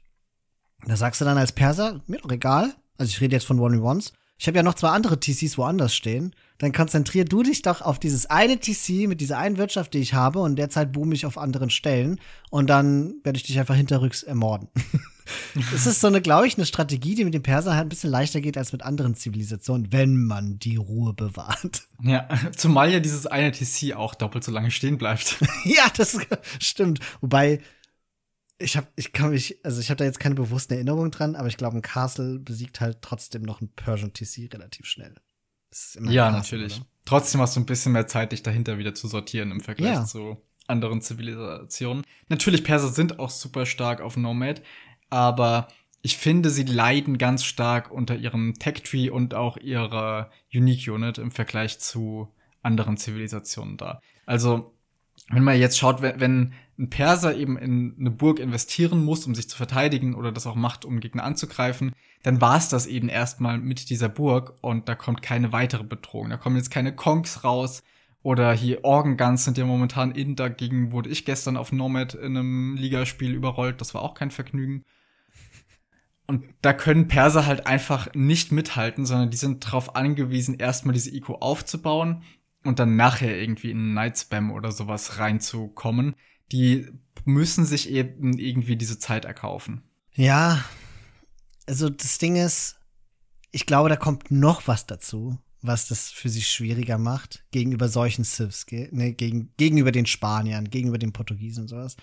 [0.86, 4.14] Da sagst du dann als Perser, mir doch egal, also ich rede jetzt von One-in-Ones,
[4.38, 8.00] ich habe ja noch zwei andere TCs woanders stehen, dann konzentrier du dich doch auf
[8.00, 11.38] dieses eine TC mit dieser einen Wirtschaft, die ich habe, und derzeit boom ich auf
[11.38, 12.20] anderen Stellen
[12.50, 14.70] und dann werde ich dich einfach hinterrücks ermorden.
[15.72, 18.10] das ist so eine, glaube ich, eine Strategie, die mit dem Perser halt ein bisschen
[18.10, 21.88] leichter geht als mit anderen Zivilisationen, wenn man die Ruhe bewahrt.
[22.02, 25.38] Ja, zumal ja dieses eine TC auch doppelt so lange stehen bleibt.
[25.64, 26.18] ja, das
[26.60, 27.00] stimmt.
[27.22, 27.60] Wobei,
[28.60, 31.48] ich habe, ich kann mich, also ich habe da jetzt keine bewussten Erinnerungen dran, aber
[31.48, 35.16] ich glaube, ein Castle besiegt halt trotzdem noch ein Persian TC relativ schnell.
[36.02, 36.78] ja, Castle, natürlich.
[36.78, 36.86] Oder?
[37.06, 40.06] Trotzdem hast du ein bisschen mehr Zeit, dich dahinter wieder zu sortieren im Vergleich ja.
[40.06, 42.04] zu anderen Zivilisationen.
[42.30, 44.62] Natürlich, Perser sind auch super stark auf Nomad,
[45.10, 45.68] aber
[46.02, 51.80] ich finde, sie leiden ganz stark unter ihrem Tech-Tree und auch ihrer Unique-Unit im Vergleich
[51.80, 54.02] zu anderen Zivilisationen da.
[54.26, 54.74] Also,
[55.30, 59.34] wenn man jetzt schaut, wenn, wenn ein Perser eben in eine Burg investieren muss, um
[59.34, 63.10] sich zu verteidigen oder das auch macht, um Gegner anzugreifen, dann war es das eben
[63.10, 66.30] erstmal mit dieser Burg und da kommt keine weitere Bedrohung.
[66.30, 67.84] Da kommen jetzt keine Kongs raus
[68.22, 72.76] oder hier Organ sind ja momentan in, dagegen wurde ich gestern auf Nomad in einem
[72.76, 74.84] Ligaspiel überrollt, das war auch kein Vergnügen.
[76.28, 81.12] Und da können Perser halt einfach nicht mithalten, sondern die sind darauf angewiesen, erstmal diese
[81.12, 82.24] Eco aufzubauen
[82.66, 86.16] und dann nachher irgendwie in Night Spam oder sowas reinzukommen
[86.52, 86.88] die
[87.26, 89.84] müssen sich eben irgendwie diese Zeit erkaufen.
[90.14, 90.64] Ja,
[91.68, 92.78] also das Ding ist,
[93.52, 98.24] ich glaube, da kommt noch was dazu, was das für sie schwieriger macht, gegenüber solchen
[98.24, 101.98] Civs, ne, gegen, gegenüber den Spaniern, gegenüber den Portugiesen und sowas.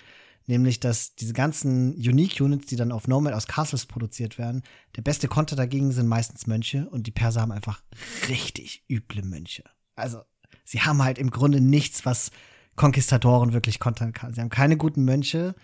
[0.47, 4.63] Nämlich, dass diese ganzen Unique Units, die dann auf Nomad aus Castles produziert werden,
[4.95, 7.83] der beste Konter dagegen sind meistens Mönche und die Perser haben einfach
[8.29, 9.65] richtig üble Mönche.
[9.97, 10.21] Also,
[10.65, 12.31] sie haben halt im Grunde nichts, was
[12.77, 14.35] Konquistadoren wirklich kontern kann.
[14.35, 15.55] Sie haben keine guten Mönche.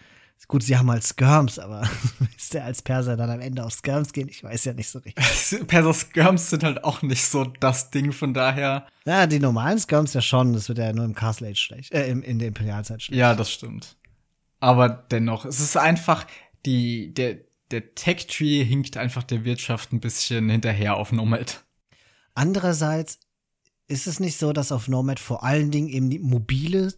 [0.49, 1.83] Gut, sie haben halt Skirms, aber
[2.37, 4.29] ist der als Perser dann am Ende auf Skirms gehen?
[4.29, 5.66] Ich weiß ja nicht so richtig.
[5.66, 8.87] Perser Skirms sind halt auch nicht so das Ding, von daher.
[9.05, 10.55] Ja, die normalen Skirms ja schon.
[10.55, 13.18] Das wird ja nur im Castle Age schlecht, äh, in der Imperialzeit schlecht.
[13.18, 13.96] Ja, das stimmt.
[14.61, 16.27] Aber dennoch, es ist einfach,
[16.64, 17.38] die, der,
[17.70, 21.64] der Tech-Tree hinkt einfach der Wirtschaft ein bisschen hinterher auf Nomad.
[22.35, 23.20] Andererseits
[23.88, 26.94] ist es nicht so, dass auf Nomad vor allen Dingen eben die mobile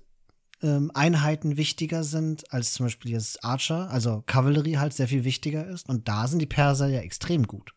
[0.62, 5.66] ähm, Einheiten wichtiger sind als zum Beispiel jetzt Archer, also Kavallerie halt sehr viel wichtiger
[5.66, 5.88] ist.
[5.88, 7.72] Und da sind die Perser ja extrem gut.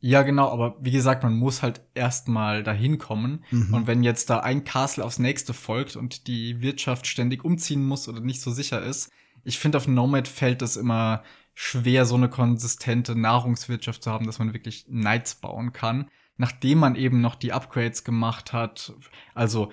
[0.00, 3.44] Ja, genau, aber wie gesagt, man muss halt erstmal dahin kommen.
[3.50, 3.74] Mhm.
[3.74, 8.08] Und wenn jetzt da ein Castle aufs nächste folgt und die Wirtschaft ständig umziehen muss
[8.08, 9.10] oder nicht so sicher ist,
[9.42, 11.22] ich finde, auf Nomad fällt es immer
[11.54, 16.96] schwer, so eine konsistente Nahrungswirtschaft zu haben, dass man wirklich Knights bauen kann nachdem man
[16.96, 18.92] eben noch die Upgrades gemacht hat,
[19.34, 19.72] also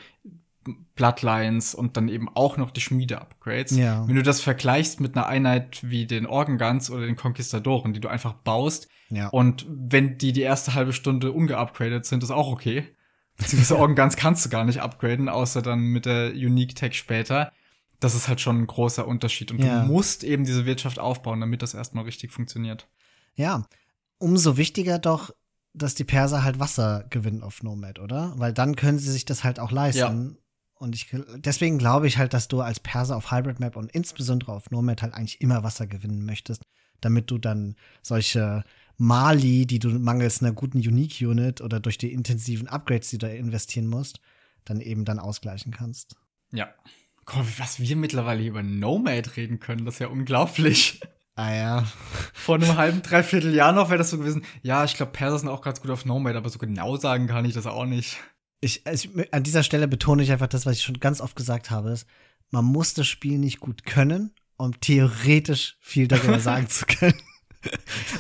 [0.96, 3.76] Bloodlines und dann eben auch noch die Schmiede-Upgrades.
[3.76, 4.08] Ja.
[4.08, 8.00] Wenn du das vergleichst mit einer Einheit wie den Organ Guns oder den Conquistadoren, die
[8.00, 9.28] du einfach baust, ja.
[9.30, 12.96] und wenn die die erste halbe Stunde ungeupgradet sind, ist auch okay.
[13.38, 17.52] Beziehungsweise Organ Guns kannst du gar nicht upgraden, außer dann mit der Unique Tech später.
[18.00, 19.52] Das ist halt schon ein großer Unterschied.
[19.52, 19.82] Und ja.
[19.82, 22.88] du musst eben diese Wirtschaft aufbauen, damit das erstmal richtig funktioniert.
[23.36, 23.66] Ja.
[24.18, 25.32] Umso wichtiger doch
[25.74, 28.34] dass die Perser halt Wasser gewinnen auf Nomad, oder?
[28.38, 30.38] Weil dann können sie sich das halt auch leisten.
[30.84, 34.52] Und ich, deswegen glaube ich halt, dass du als Perser auf Hybrid Map und insbesondere
[34.52, 36.62] auf Nomad halt eigentlich immer Wasser gewinnen möchtest,
[37.00, 38.66] damit du dann solche
[38.98, 43.34] Mali, die du mangels einer guten Unique Unit oder durch die intensiven Upgrades, die du
[43.34, 44.20] investieren musst,
[44.66, 46.18] dann eben dann ausgleichen kannst.
[46.52, 46.74] Ja.
[47.24, 51.00] Gott, was wir mittlerweile über Nomad reden können, das ist ja unglaublich.
[51.36, 51.84] Ah ja.
[52.34, 54.46] Vor einem halben, dreiviertel Jahr noch wäre das so gewesen.
[54.62, 57.46] Ja, ich glaube, Perser sind auch ganz gut auf Nomad, aber so genau sagen kann
[57.46, 58.18] ich das auch nicht.
[58.64, 61.70] Ich, ich, an dieser Stelle betone ich einfach das, was ich schon ganz oft gesagt
[61.70, 62.08] habe, ist,
[62.50, 67.20] man muss das Spiel nicht gut können, um theoretisch viel darüber sagen zu können.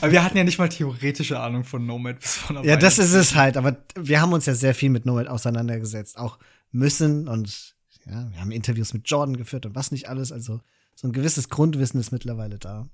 [0.02, 3.14] Aber wir hatten ja nicht mal theoretische Ahnung von Nomad bis von Ja, das ist
[3.14, 6.40] es halt, aber wir haben uns ja sehr viel mit Nomad auseinandergesetzt, auch
[6.72, 7.76] müssen und
[8.06, 10.60] ja, wir haben Interviews mit Jordan geführt und was nicht alles, also
[10.96, 12.88] so ein gewisses Grundwissen ist mittlerweile da.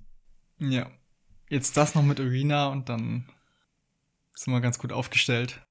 [0.60, 0.90] Ja.
[1.50, 3.26] Jetzt das noch mit Arena und dann
[4.36, 5.62] sind wir ganz gut aufgestellt.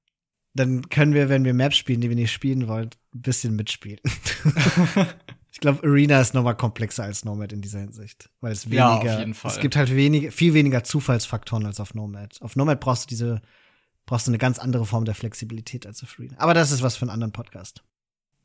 [0.53, 3.99] Dann können wir, wenn wir Maps spielen, die wir nicht spielen wollen, ein bisschen mitspielen.
[5.51, 8.29] ich glaube, Arena ist nochmal komplexer als Nomad in dieser Hinsicht.
[8.41, 9.51] Weil es weniger, ja, auf jeden Fall.
[9.51, 12.41] es gibt halt wenig, viel weniger Zufallsfaktoren als auf Nomad.
[12.41, 13.41] Auf Nomad brauchst du diese,
[14.05, 16.35] brauchst du eine ganz andere Form der Flexibilität als auf Arena.
[16.37, 17.83] Aber das ist was für einen anderen Podcast.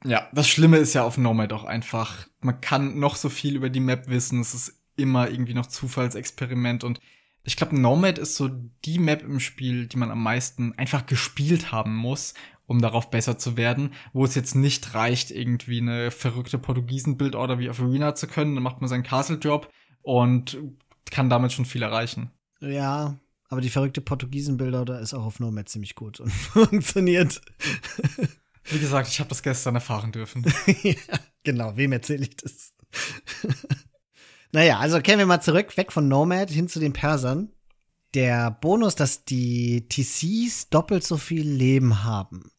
[0.05, 3.71] Ja, das Schlimme ist ja auf Nomad auch einfach, man kann noch so viel über
[3.71, 7.01] die Map wissen, es ist immer irgendwie noch Zufallsexperiment und
[7.45, 8.49] ich glaube, Nomad ist so
[8.85, 12.35] die Map im Spiel, die man am meisten einfach gespielt haben muss,
[12.67, 17.69] um darauf besser zu werden, wo es jetzt nicht reicht, irgendwie eine verrückte Portugiesen-Bildorder wie
[17.69, 20.59] auf Arena zu können, dann macht man seinen Castle-Job und
[21.11, 22.31] kann damit schon viel erreichen.
[22.61, 23.19] Ja,
[23.51, 27.43] aber die verrückte Portugiesen-Bildorder ist auch auf Nomad ziemlich gut und funktioniert.
[28.65, 30.45] Wie gesagt, ich habe das gestern erfahren dürfen.
[30.83, 30.95] ja,
[31.43, 32.73] genau, wem erzähle ich das?
[34.55, 37.51] Naja, also kehren wir mal zurück, weg von Nomad hin zu den Persern.
[38.15, 42.53] Der Bonus, dass die TCs doppelt so viel Leben haben,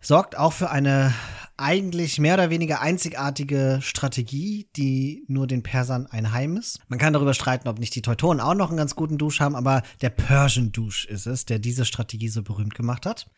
[0.00, 1.12] sorgt auch für eine
[1.56, 6.78] eigentlich mehr oder weniger einzigartige Strategie, die nur den Persern ein Heim ist.
[6.86, 9.56] Man kann darüber streiten, ob nicht die Teutonen auch noch einen ganz guten Dusch haben,
[9.56, 13.28] aber der Persian Dusch ist es, der diese Strategie so berühmt gemacht hat.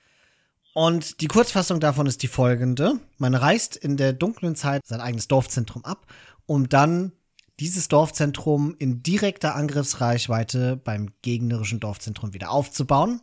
[0.75, 3.01] Und die Kurzfassung davon ist die folgende.
[3.17, 6.07] Man reißt in der dunklen Zeit sein eigenes Dorfzentrum ab,
[6.45, 7.13] um dann
[7.61, 13.21] dieses Dorfzentrum in direkter Angriffsreichweite beim gegnerischen Dorfzentrum wieder aufzubauen.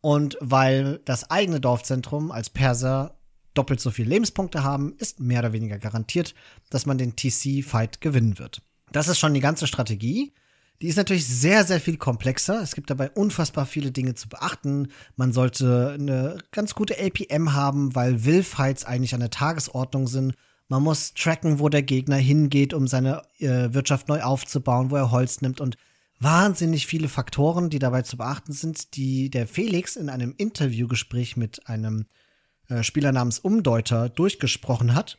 [0.00, 3.18] Und weil das eigene Dorfzentrum als Perser
[3.52, 6.34] doppelt so viele Lebenspunkte haben, ist mehr oder weniger garantiert,
[6.70, 8.62] dass man den TC-Fight gewinnen wird.
[8.92, 10.32] Das ist schon die ganze Strategie.
[10.80, 12.62] Die ist natürlich sehr, sehr viel komplexer.
[12.62, 14.88] Es gibt dabei unfassbar viele Dinge zu beachten.
[15.16, 20.34] Man sollte eine ganz gute LPM haben, weil Will-Fights eigentlich an der Tagesordnung sind.
[20.70, 25.10] Man muss tracken, wo der Gegner hingeht, um seine äh, Wirtschaft neu aufzubauen, wo er
[25.10, 25.76] Holz nimmt und
[26.20, 31.66] wahnsinnig viele Faktoren, die dabei zu beachten sind, die der Felix in einem Interviewgespräch mit
[31.66, 32.06] einem
[32.68, 35.18] äh, Spieler namens Umdeuter durchgesprochen hat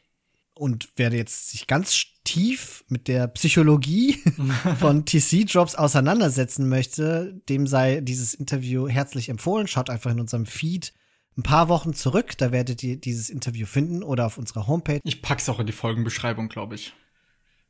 [0.53, 4.19] und wer jetzt sich ganz tief mit der Psychologie
[4.79, 9.67] von TC-Drops auseinandersetzen möchte, dem sei dieses Interview herzlich empfohlen.
[9.67, 10.93] Schaut einfach in unserem Feed
[11.37, 14.99] ein paar Wochen zurück, da werdet ihr dieses Interview finden oder auf unserer Homepage.
[15.03, 16.93] Ich pack's auch in die Folgenbeschreibung, glaube ich.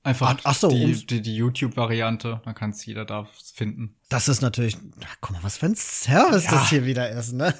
[0.03, 3.95] Einfach ach, ach so, die, die, die YouTube-Variante, dann kann es jeder da finden.
[4.09, 4.77] Das ist natürlich,
[5.21, 6.51] guck mal, was für ein Service ja.
[6.51, 7.53] das hier wieder ist, ne?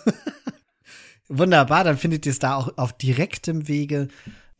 [1.27, 4.07] Wunderbar, dann findet ihr es da auch auf direktem Wege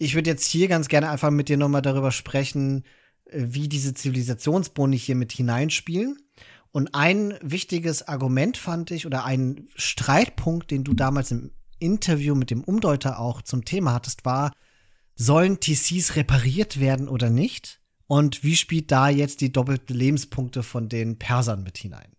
[0.02, 2.84] ich würde jetzt hier ganz gerne einfach mit dir nochmal darüber sprechen,
[3.32, 6.18] wie diese Zivilisationsboni hier mit hineinspielen.
[6.72, 12.50] Und ein wichtiges Argument fand ich oder ein Streitpunkt, den du damals im Interview mit
[12.52, 14.52] dem Umdeuter auch zum Thema hattest, war,
[15.16, 17.82] sollen TCs repariert werden oder nicht?
[18.08, 22.12] Und wie spielt da jetzt die doppelten Lebenspunkte von den Persern mit hinein?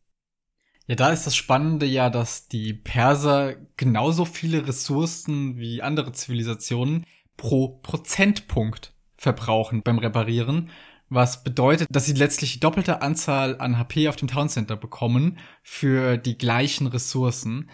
[0.86, 7.06] Ja, da ist das Spannende ja, dass die Perser genauso viele Ressourcen wie andere Zivilisationen
[7.36, 10.70] pro Prozentpunkt verbrauchen beim Reparieren,
[11.12, 15.38] was bedeutet, dass sie letztlich die doppelte Anzahl an HP auf dem Town Center bekommen
[15.62, 17.70] für die gleichen Ressourcen,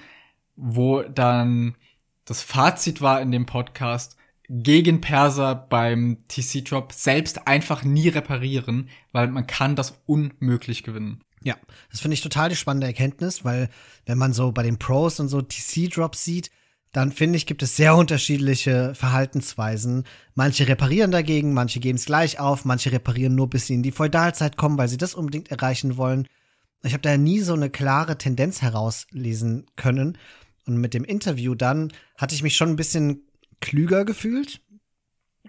[0.56, 1.76] wo dann
[2.24, 4.16] das Fazit war in dem Podcast,
[4.50, 11.22] gegen Perser beim TC-Drop selbst einfach nie reparieren, weil man kann das unmöglich gewinnen.
[11.42, 11.56] Ja,
[11.90, 13.68] das finde ich total die spannende Erkenntnis, weil
[14.06, 16.50] wenn man so bei den Pros und so TC-Drops sieht,
[16.92, 20.04] dann finde ich, gibt es sehr unterschiedliche Verhaltensweisen.
[20.34, 23.92] Manche reparieren dagegen, manche geben es gleich auf, manche reparieren nur, bis sie in die
[23.92, 26.26] Feudalzeit kommen, weil sie das unbedingt erreichen wollen.
[26.82, 30.16] Ich habe da nie so eine klare Tendenz herauslesen können.
[30.66, 33.22] Und mit dem Interview dann hatte ich mich schon ein bisschen
[33.60, 34.60] klüger gefühlt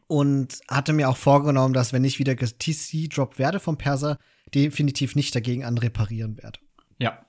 [0.08, 4.18] und hatte mir auch vorgenommen, dass wenn ich wieder TC-Drop werde vom Perser,
[4.54, 6.60] definitiv nicht dagegen anreparieren werde.
[6.98, 7.26] Ja,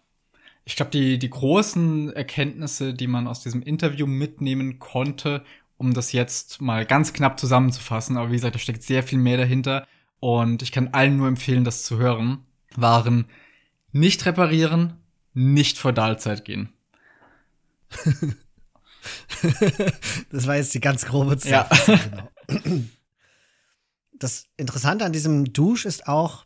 [0.64, 5.44] ich glaube, die, die großen Erkenntnisse, die man aus diesem Interview mitnehmen konnte,
[5.76, 9.38] um das jetzt mal ganz knapp zusammenzufassen, aber wie gesagt, da steckt sehr viel mehr
[9.38, 9.86] dahinter
[10.20, 12.44] und ich kann allen nur empfehlen, das zu hören,
[12.76, 13.26] waren
[13.92, 14.98] nicht reparieren,
[15.32, 16.72] nicht vor Dahlzeit gehen.
[20.30, 21.94] das war jetzt die ganz grobe Zusammenfassung.
[21.96, 22.28] Ja.
[22.46, 22.84] Genau.
[24.12, 26.44] Das Interessante an diesem Dusch ist auch,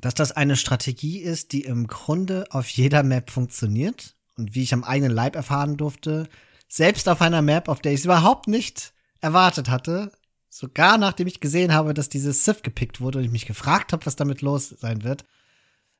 [0.00, 4.14] dass das eine Strategie ist, die im Grunde auf jeder Map funktioniert.
[4.36, 6.28] Und wie ich am eigenen Leib erfahren durfte,
[6.68, 10.12] selbst auf einer Map, auf der ich es überhaupt nicht erwartet hatte,
[10.48, 14.06] sogar nachdem ich gesehen habe, dass dieses Sith gepickt wurde und ich mich gefragt habe,
[14.06, 15.24] was damit los sein wird,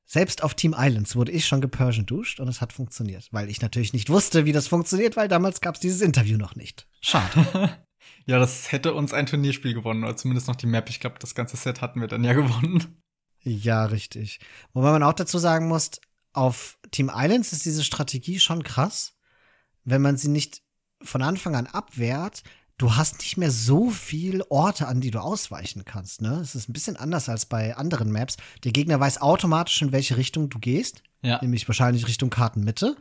[0.07, 3.61] selbst auf Team Islands wurde ich schon gepersian duscht und es hat funktioniert, weil ich
[3.61, 6.89] natürlich nicht wusste, wie das funktioniert, weil damals gab es dieses Interview noch nicht.
[7.01, 7.79] Schade.
[8.27, 10.91] ja, das hätte uns ein Turnierspiel gewonnen, oder zumindest noch die Map.
[10.91, 13.01] Ich glaube, das ganze Set hatten wir dann ja gewonnen.
[13.43, 14.41] Ja, richtig.
[14.73, 15.93] Wobei man auch dazu sagen muss,
[16.33, 19.15] auf Team Islands ist diese Strategie schon krass,
[19.85, 20.63] wenn man sie nicht
[21.03, 22.43] von Anfang an abwehrt.
[22.77, 26.23] Du hast nicht mehr so viel Orte, an die du ausweichen kannst.
[26.23, 26.41] Ne?
[26.41, 28.37] Es ist ein bisschen anders als bei anderen Maps.
[28.65, 31.03] Der Gegner weiß automatisch, in welche Richtung du gehst.
[31.23, 31.39] Ja.
[31.43, 32.97] Nämlich wahrscheinlich Richtung Kartenmitte.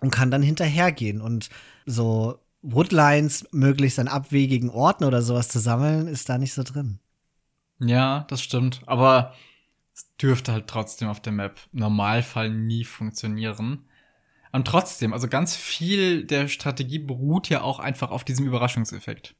[0.00, 1.20] Und kann dann hinterhergehen.
[1.20, 1.48] Und
[1.86, 6.98] so Woodlines möglichst an abwegigen Orten oder sowas zu sammeln, ist da nicht so drin.
[7.78, 8.82] Ja, das stimmt.
[8.86, 9.34] Aber
[9.94, 13.86] es dürfte halt trotzdem auf der Map im Normalfall nie funktionieren.
[14.52, 19.34] Und trotzdem, also ganz viel der Strategie beruht ja auch einfach auf diesem Überraschungseffekt.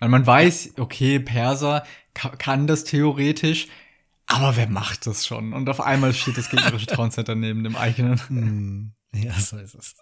[0.00, 1.84] Weil man weiß, okay, Perser
[2.14, 3.68] kann das theoretisch,
[4.26, 5.52] aber wer macht das schon?
[5.52, 8.20] Und auf einmal steht das gegnerische Trauncenter neben dem eigenen.
[8.28, 9.94] Hm, ja, so ist es.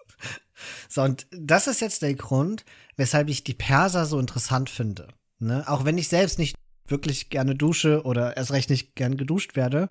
[0.88, 2.64] So, und das ist jetzt der Grund,
[2.96, 5.08] weshalb ich die Perser so interessant finde.
[5.38, 5.64] Ne?
[5.66, 6.54] Auch wenn ich selbst nicht
[6.90, 9.90] wirklich gerne dusche oder erst recht nicht gern geduscht werde.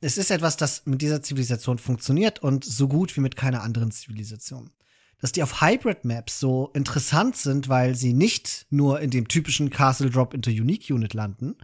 [0.00, 3.90] Es ist etwas, das mit dieser Zivilisation funktioniert und so gut wie mit keiner anderen
[3.90, 4.70] Zivilisation.
[5.18, 10.10] Dass die auf Hybrid-Maps so interessant sind, weil sie nicht nur in dem typischen Castle
[10.10, 11.56] Drop into Unique Unit landen,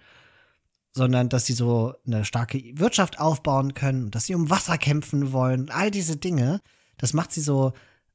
[0.92, 5.70] sondern dass sie so eine starke Wirtschaft aufbauen können, dass sie um Wasser kämpfen wollen,
[5.70, 6.60] all diese Dinge,
[6.98, 7.72] das macht sie so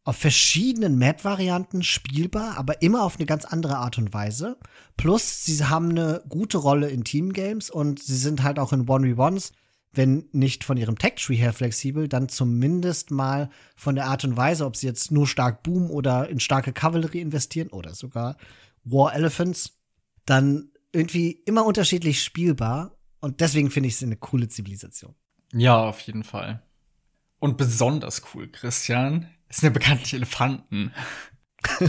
[0.08, 4.58] auf verschiedenen Map-Varianten spielbar, aber immer auf eine ganz andere Art und Weise.
[4.96, 9.52] Plus, sie haben eine gute Rolle in Teamgames und sie sind halt auch in 1v1s,
[9.92, 14.66] wenn nicht von ihrem Tech-Tree her flexibel, dann zumindest mal von der Art und Weise,
[14.66, 18.38] ob sie jetzt nur stark Boom oder in starke Kavallerie investieren oder sogar
[18.86, 19.78] War Elephants,
[20.26, 22.96] dann irgendwie immer unterschiedlich spielbar.
[23.20, 25.16] Und deswegen finde ich es eine coole Zivilisation.
[25.52, 26.64] Ja, auf jeden Fall.
[27.40, 30.92] Und besonders cool, Christian, es sind ja bekanntlich Elefanten.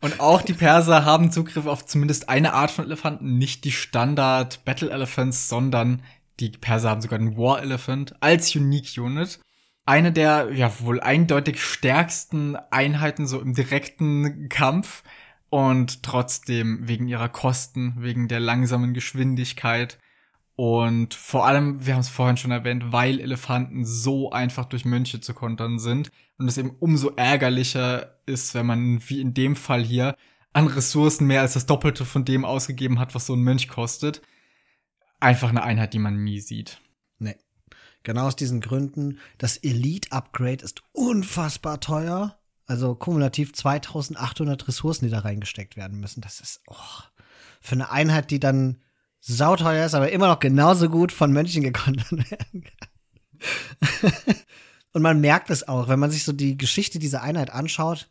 [0.00, 4.64] Und auch die Perser haben Zugriff auf zumindest eine Art von Elefanten, nicht die Standard
[4.64, 6.02] Battle Elephants, sondern
[6.38, 9.40] die Perser haben sogar den War Elephant als Unique Unit.
[9.86, 15.02] Eine der ja wohl eindeutig stärksten Einheiten so im direkten Kampf
[15.50, 19.98] und trotzdem wegen ihrer Kosten, wegen der langsamen Geschwindigkeit
[20.58, 25.20] und vor allem, wir haben es vorhin schon erwähnt, weil Elefanten so einfach durch Mönche
[25.20, 29.84] zu kontern sind und es eben umso ärgerlicher ist, wenn man, wie in dem Fall
[29.84, 30.16] hier,
[30.52, 34.20] an Ressourcen mehr als das Doppelte von dem ausgegeben hat, was so ein Mönch kostet.
[35.20, 36.80] Einfach eine Einheit, die man nie sieht.
[37.20, 37.36] Nee.
[38.02, 39.20] Genau aus diesen Gründen.
[39.38, 42.36] Das Elite-Upgrade ist unfassbar teuer.
[42.66, 46.20] Also kumulativ 2800 Ressourcen, die da reingesteckt werden müssen.
[46.20, 46.74] Das ist, oh,
[47.60, 48.82] für eine Einheit, die dann
[49.28, 54.12] sauteuer ist, aber immer noch genauso gut von Mönchen gekontert werden kann.
[54.92, 58.10] Und man merkt es auch, wenn man sich so die Geschichte dieser Einheit anschaut,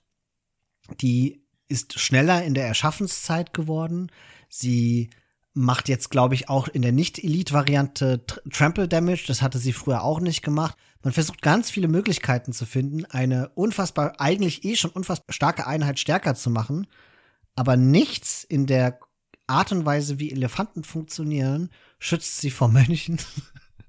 [1.01, 4.11] die ist schneller in der Erschaffenszeit geworden.
[4.47, 5.09] Sie
[5.53, 9.25] macht jetzt, glaube ich, auch in der Nicht-Elite-Variante Trample Damage.
[9.27, 10.77] Das hatte sie früher auch nicht gemacht.
[11.03, 15.99] Man versucht ganz viele Möglichkeiten zu finden, eine unfassbar, eigentlich eh schon unfassbar starke Einheit
[15.99, 16.87] stärker zu machen.
[17.55, 18.99] Aber nichts in der
[19.47, 21.69] Art und Weise, wie Elefanten funktionieren,
[21.99, 23.17] schützt sie vor Mönchen.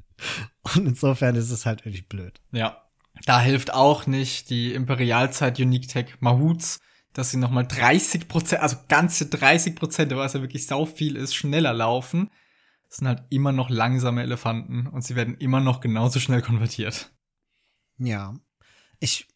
[0.74, 2.40] und insofern ist es halt wirklich blöd.
[2.52, 2.84] Ja.
[3.24, 6.78] Da hilft auch nicht die Imperialzeit Unique Tech Mahouts,
[7.12, 11.34] dass sie nochmal 30 Prozent, also ganze 30 Prozent, was ja wirklich sau viel ist,
[11.34, 12.30] schneller laufen.
[12.88, 17.12] Das sind halt immer noch langsame Elefanten und sie werden immer noch genauso schnell konvertiert.
[17.98, 18.34] Ja.
[19.00, 19.26] Ich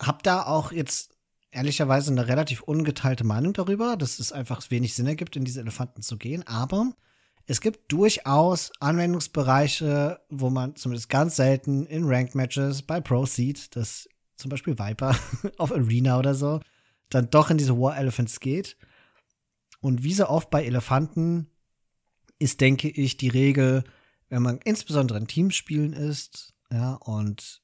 [0.00, 1.13] hab da auch jetzt
[1.54, 6.02] ehrlicherweise eine relativ ungeteilte Meinung darüber, dass es einfach wenig Sinn ergibt, in diese Elefanten
[6.02, 6.46] zu gehen.
[6.46, 6.92] Aber
[7.46, 13.76] es gibt durchaus Anwendungsbereiche, wo man zumindest ganz selten in Ranked Matches bei Pro sieht,
[13.76, 15.16] dass zum Beispiel Viper
[15.58, 16.60] auf Arena oder so
[17.10, 18.76] dann doch in diese War Elephants geht.
[19.80, 21.50] Und wie so oft bei Elefanten
[22.38, 23.84] ist, denke ich, die Regel,
[24.28, 27.62] wenn man insbesondere in Teamspielen ist, ja, und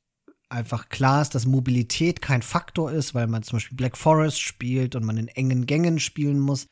[0.51, 4.95] einfach klar ist, dass Mobilität kein Faktor ist, weil man zum Beispiel Black Forest spielt
[4.95, 6.67] und man in engen Gängen spielen muss,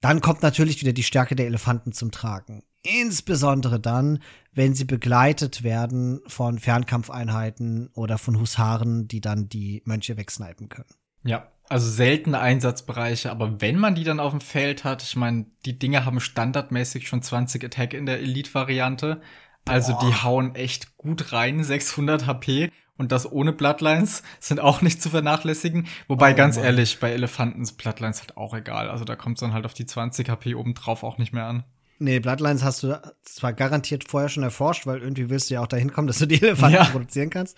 [0.00, 2.62] dann kommt natürlich wieder die Stärke der Elefanten zum Tragen.
[2.82, 4.20] Insbesondere dann,
[4.52, 10.94] wenn sie begleitet werden von Fernkampfeinheiten oder von Husaren, die dann die Mönche wegsnipen können.
[11.24, 15.46] Ja, also seltene Einsatzbereiche, aber wenn man die dann auf dem Feld hat, ich meine,
[15.64, 19.20] die Dinge haben standardmäßig schon 20 Attack in der Elite-Variante.
[19.64, 20.06] Also Boah.
[20.06, 25.10] die hauen echt gut rein, 600 HP und das ohne Bloodlines sind auch nicht zu
[25.10, 25.86] vernachlässigen.
[26.08, 26.64] Wobei, oh, ganz Mann.
[26.64, 28.90] ehrlich, bei Elefanten sind Bloodlines halt auch egal.
[28.90, 31.64] Also da kommt es dann halt auf die 20 HP obendrauf auch nicht mehr an.
[31.98, 35.66] Nee, Bloodlines hast du zwar garantiert vorher schon erforscht, weil irgendwie willst du ja auch
[35.66, 36.84] dahin kommen, dass du die Elefanten ja.
[36.84, 37.56] produzieren kannst.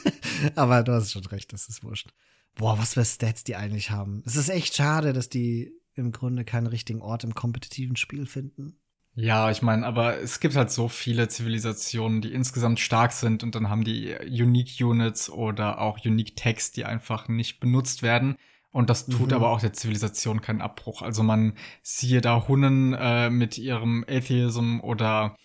[0.56, 2.08] Aber du hast schon recht, das ist wurscht.
[2.56, 4.22] Boah, was für Stats die eigentlich haben.
[4.26, 8.80] Es ist echt schade, dass die im Grunde keinen richtigen Ort im kompetitiven Spiel finden.
[9.20, 13.56] Ja, ich meine, aber es gibt halt so viele Zivilisationen, die insgesamt stark sind und
[13.56, 18.36] dann haben die Unique Units oder auch Unique Tags, die einfach nicht benutzt werden.
[18.70, 19.34] Und das tut mhm.
[19.34, 21.02] aber auch der Zivilisation keinen Abbruch.
[21.02, 25.36] Also man siehe da Hunnen äh, mit ihrem Atheism oder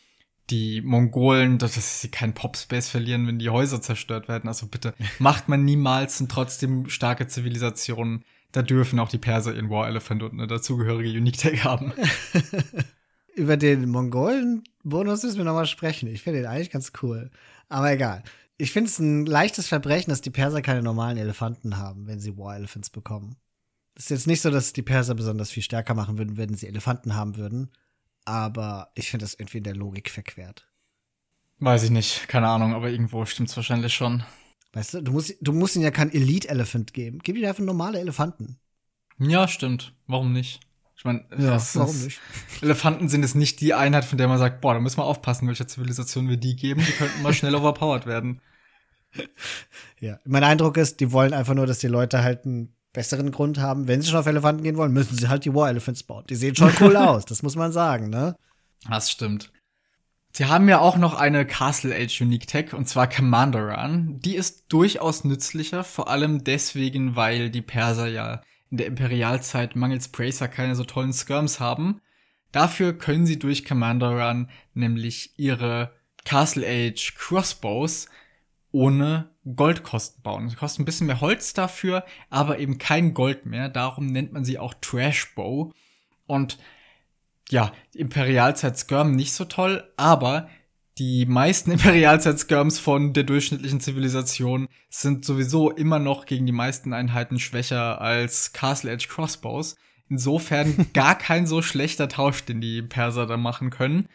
[0.51, 4.47] die Mongolen, dass sie keinen Popspace verlieren, wenn die Häuser zerstört werden.
[4.47, 8.23] Also bitte macht man niemals sind trotzdem starke Zivilisationen.
[8.51, 11.91] Da dürfen auch die Perser ihren War Elephant und eine dazugehörige Unique Tag haben.
[13.35, 16.07] Über den Mongolen-Bonus müssen wir nochmal sprechen.
[16.07, 17.31] Ich finde den eigentlich ganz cool.
[17.69, 18.23] Aber egal.
[18.57, 22.37] Ich finde es ein leichtes Verbrechen, dass die Perser keine normalen Elefanten haben, wenn sie
[22.37, 23.35] War Elephants bekommen.
[23.95, 26.67] Es ist jetzt nicht so, dass die Perser besonders viel stärker machen würden, wenn sie
[26.67, 27.71] Elefanten haben würden.
[28.25, 30.67] Aber ich finde das irgendwie in der Logik verquert.
[31.59, 34.23] Weiß ich nicht, keine Ahnung, aber irgendwo stimmt's wahrscheinlich schon.
[34.73, 37.19] Weißt du, du musst, du musst ihnen ja keinen Elite-Elephant geben.
[37.23, 38.57] Gib ihnen einfach normale Elefanten.
[39.19, 39.93] Ja, stimmt.
[40.07, 40.59] Warum nicht?
[41.03, 42.21] Ich meine, ja, warum nicht?
[42.61, 45.49] Elefanten sind es nicht die Einheit, von der man sagt, boah, da müssen wir aufpassen,
[45.49, 46.79] welcher Zivilisation wir die geben.
[46.79, 48.39] Die könnten mal schnell overpowered werden.
[49.99, 53.57] Ja, mein Eindruck ist, die wollen einfach nur, dass die Leute halt einen besseren Grund
[53.57, 53.89] haben.
[53.89, 56.23] Wenn sie schon auf Elefanten gehen wollen, müssen sie halt die War Elephants bauen.
[56.29, 58.37] Die sehen schon cool aus, das muss man sagen, ne?
[58.89, 59.51] Das stimmt.
[60.31, 64.19] Sie haben ja auch noch eine Castle Age Unique Tech, und zwar Commander Run.
[64.19, 68.41] Die ist durchaus nützlicher, vor allem deswegen, weil die Perser ja
[68.73, 72.01] in der Imperialzeit mangels Bracer keine so tollen Skirms haben.
[72.51, 75.93] Dafür können sie durch Commander Run nämlich ihre
[76.25, 78.07] Castle Age Crossbows
[78.71, 80.49] ohne Goldkosten bauen.
[80.49, 83.69] Sie kosten ein bisschen mehr Holz dafür, aber eben kein Gold mehr.
[83.69, 85.71] Darum nennt man sie auch Trash Bow.
[86.25, 86.57] Und
[87.51, 90.49] ja, Imperialzeit Skirm nicht so toll, aber
[90.97, 97.39] die meisten Imperialzeit-Skirms von der durchschnittlichen Zivilisation sind sowieso immer noch gegen die meisten Einheiten
[97.39, 99.75] schwächer als Castle Edge Crossbows.
[100.09, 104.07] Insofern gar kein so schlechter Tausch, den die Perser da machen können.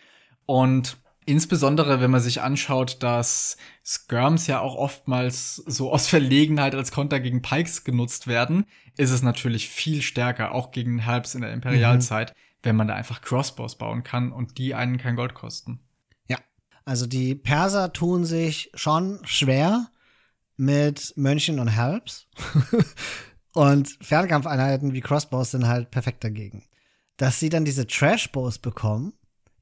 [0.46, 6.92] Und insbesondere, wenn man sich anschaut, dass Skirms ja auch oftmals so aus Verlegenheit als
[6.92, 8.64] Konter gegen Pikes genutzt werden,
[8.96, 12.34] ist es natürlich viel stärker, auch gegen Halbs in der Imperialzeit, mhm.
[12.62, 15.80] wenn man da einfach Crossbows bauen kann und die einen kein Gold kosten.
[16.88, 19.90] Also die Perser tun sich schon schwer
[20.56, 22.26] mit Mönchen und Helps.
[23.52, 26.64] und Fernkampfeinheiten wie Crossbows sind halt perfekt dagegen.
[27.18, 29.12] Dass sie dann diese Trashbows bekommen,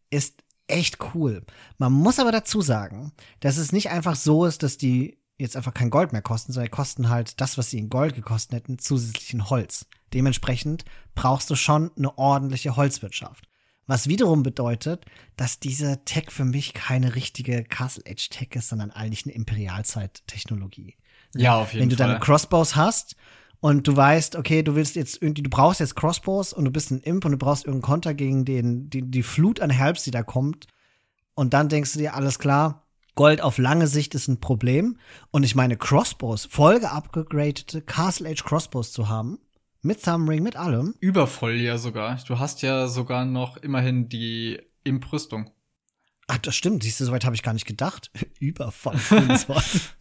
[0.08, 1.44] ist echt cool.
[1.78, 5.74] Man muss aber dazu sagen, dass es nicht einfach so ist, dass die jetzt einfach
[5.74, 8.78] kein Gold mehr kosten, sondern die kosten halt das, was sie in Gold gekostet hätten,
[8.78, 9.86] zusätzlich in Holz.
[10.14, 10.84] Dementsprechend
[11.16, 13.45] brauchst du schon eine ordentliche Holzwirtschaft.
[13.86, 15.04] Was wiederum bedeutet,
[15.36, 20.96] dass diese Tech für mich keine richtige Castle Edge Tech ist, sondern eigentlich eine Imperialzeit-Technologie.
[21.34, 21.80] Ja, auf jeden Fall.
[21.80, 23.16] Wenn du deine Crossbows hast
[23.60, 26.90] und du weißt, okay, du willst jetzt irgendwie, du brauchst jetzt Crossbows und du bist
[26.90, 30.10] ein Imp und du brauchst irgendeinen Konter gegen den, die, die Flut an Helps, die
[30.10, 30.66] da kommt.
[31.34, 34.98] Und dann denkst du dir, alles klar, Gold auf lange Sicht ist ein Problem.
[35.30, 39.38] Und ich meine, Crossbows, voll geupgradete Castle Age Crossbows zu haben,
[39.86, 40.94] mit Thumbring, mit allem?
[41.00, 42.18] Übervoll ja sogar.
[42.26, 45.50] Du hast ja sogar noch immerhin die Imprüstung.
[46.28, 46.82] Ach, das stimmt.
[46.82, 48.10] Siehst du, soweit habe ich gar nicht gedacht.
[48.40, 48.94] Übervoll.
[49.48, 49.94] Wort.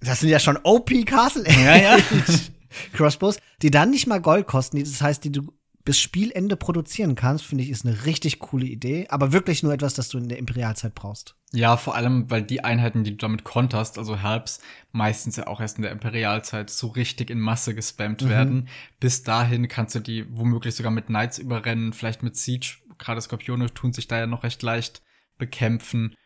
[0.00, 1.44] das sind ja schon OP Castle.
[1.48, 1.98] Ja, ja.
[2.92, 4.78] Crossbows, die dann nicht mal Gold kosten.
[4.78, 5.52] Das heißt, die du
[5.86, 9.06] bis Spielende produzieren kannst, finde ich, ist eine richtig coole Idee.
[9.08, 11.36] Aber wirklich nur etwas, das du in der Imperialzeit brauchst.
[11.52, 14.60] Ja, vor allem, weil die Einheiten, die du damit konterst, also Herbs,
[14.90, 18.28] meistens ja auch erst in der Imperialzeit so richtig in Masse gespammt mhm.
[18.28, 18.68] werden.
[18.98, 22.78] Bis dahin kannst du die womöglich sogar mit Knights überrennen, vielleicht mit Siege.
[22.98, 25.02] Gerade Skorpione tun sich da ja noch recht leicht
[25.38, 26.16] bekämpfen.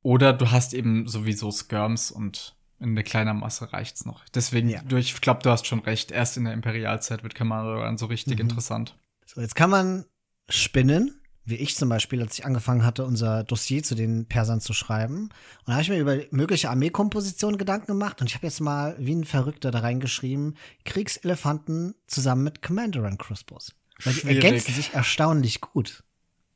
[0.00, 4.24] Oder du hast eben sowieso Skirms und in eine kleiner Masse reicht's noch.
[4.34, 4.82] Deswegen, ja.
[4.82, 6.10] du, ich glaube, du hast schon recht.
[6.10, 8.42] Erst in der Imperialzeit wird Commander dann so richtig mhm.
[8.42, 8.96] interessant.
[9.26, 10.04] So, jetzt kann man
[10.48, 14.72] spinnen, wie ich zum Beispiel, als ich angefangen hatte, unser Dossier zu den Persern zu
[14.72, 15.24] schreiben.
[15.24, 15.32] Und
[15.66, 19.14] da habe ich mir über mögliche Armeekompositionen Gedanken gemacht und ich habe jetzt mal wie
[19.14, 23.74] ein Verrückter da reingeschrieben, Kriegselefanten zusammen mit Commander Run Crossbows.
[24.02, 26.02] Weil die ergänzen sich erstaunlich gut.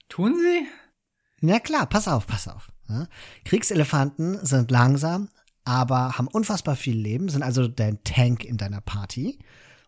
[0.09, 0.67] Tun sie?
[1.41, 2.73] Na klar, pass auf, pass auf.
[2.89, 3.07] Ja?
[3.45, 5.29] Kriegselefanten sind langsam,
[5.69, 9.39] aber haben unfassbar viel Leben, sind also dein Tank in deiner Party.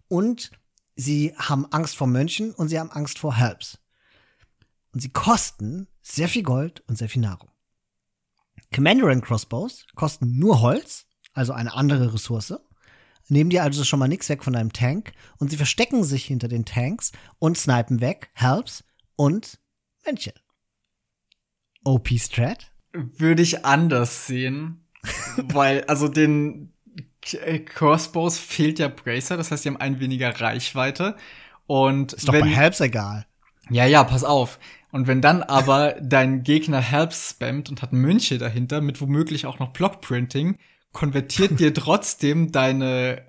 [0.09, 0.51] Und
[0.95, 3.78] sie haben Angst vor Mönchen und sie haben Angst vor Helps.
[4.93, 7.49] Und sie kosten sehr viel Gold und sehr viel Nahrung.
[8.74, 12.53] Commanderin Crossbows kosten nur Holz, also eine andere Ressource.
[13.28, 16.49] Nehmen dir also schon mal nichts weg von deinem Tank und sie verstecken sich hinter
[16.49, 18.85] den Tanks und snipen weg Helps
[19.16, 19.59] und
[20.05, 20.35] Mönche.
[21.85, 22.70] OP Strat?
[22.93, 24.85] Würde ich anders sehen.
[25.36, 26.72] Weil, also den
[27.66, 31.16] Crossbows fehlt ja Bracer, das heißt, die haben ein weniger Reichweite.
[31.66, 33.26] Und ist doch wenn, bei Helps egal.
[33.70, 34.59] Ja, ja, pass auf.
[34.90, 39.61] Und wenn dann aber dein Gegner Helps spammt und hat Mönche dahinter, mit womöglich auch
[39.61, 40.59] noch Blockprinting,
[40.92, 43.22] konvertiert dir trotzdem deine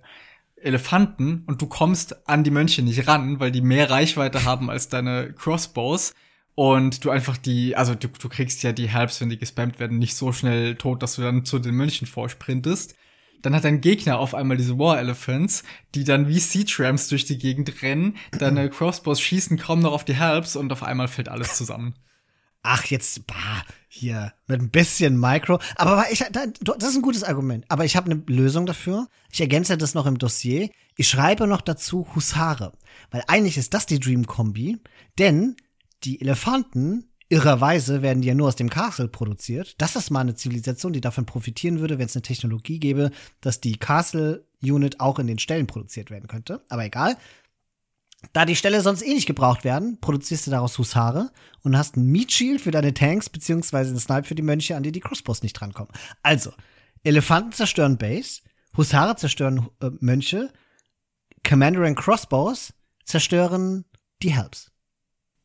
[0.56, 4.90] Elefanten und du kommst an die Mönche nicht ran, weil die mehr Reichweite haben als
[4.90, 6.14] deine Crossbows
[6.62, 9.98] und du einfach die, also du, du kriegst ja die Helps, wenn die gespammt werden,
[9.98, 12.94] nicht so schnell tot, dass du dann zu den Mönchen vorsprintest.
[13.42, 15.64] Dann hat dein Gegner auf einmal diese War Elephants,
[15.96, 18.16] die dann wie Sea Trams durch die Gegend rennen.
[18.38, 21.96] Deine Crossbows schießen kaum noch auf die Helps und auf einmal fällt alles zusammen.
[22.62, 25.58] Ach, jetzt, bah, hier, mit ein bisschen Micro.
[25.78, 27.66] Aber ich, das ist ein gutes Argument.
[27.70, 29.08] Aber ich habe eine Lösung dafür.
[29.32, 30.70] Ich ergänze das noch im Dossier.
[30.96, 32.74] Ich schreibe noch dazu Husare.
[33.10, 34.78] Weil eigentlich ist das die Dream-Kombi.
[35.18, 35.56] Denn
[36.04, 39.76] die Elefanten, irrerweise, werden die ja nur aus dem Castle produziert.
[39.78, 43.62] Das ist mal eine Zivilisation, die davon profitieren würde, wenn es eine Technologie gäbe, dass
[43.62, 46.64] die Castle-Unit auch in den Ställen produziert werden könnte.
[46.70, 47.18] Aber egal.
[48.34, 51.32] Da die Ställe sonst eh nicht gebraucht werden, produzierst du daraus Husare
[51.64, 54.84] und hast ein Meat Shield für deine Tanks, beziehungsweise einen Snipe für die Mönche, an
[54.84, 55.92] die die Crossbows nicht drankommen.
[56.22, 56.54] Also,
[57.04, 58.42] Elefanten zerstören Base,
[58.78, 60.54] Husare zerstören äh, Mönche,
[61.44, 62.74] Commander and Crossbows
[63.06, 63.86] zerstören
[64.22, 64.71] die Helps.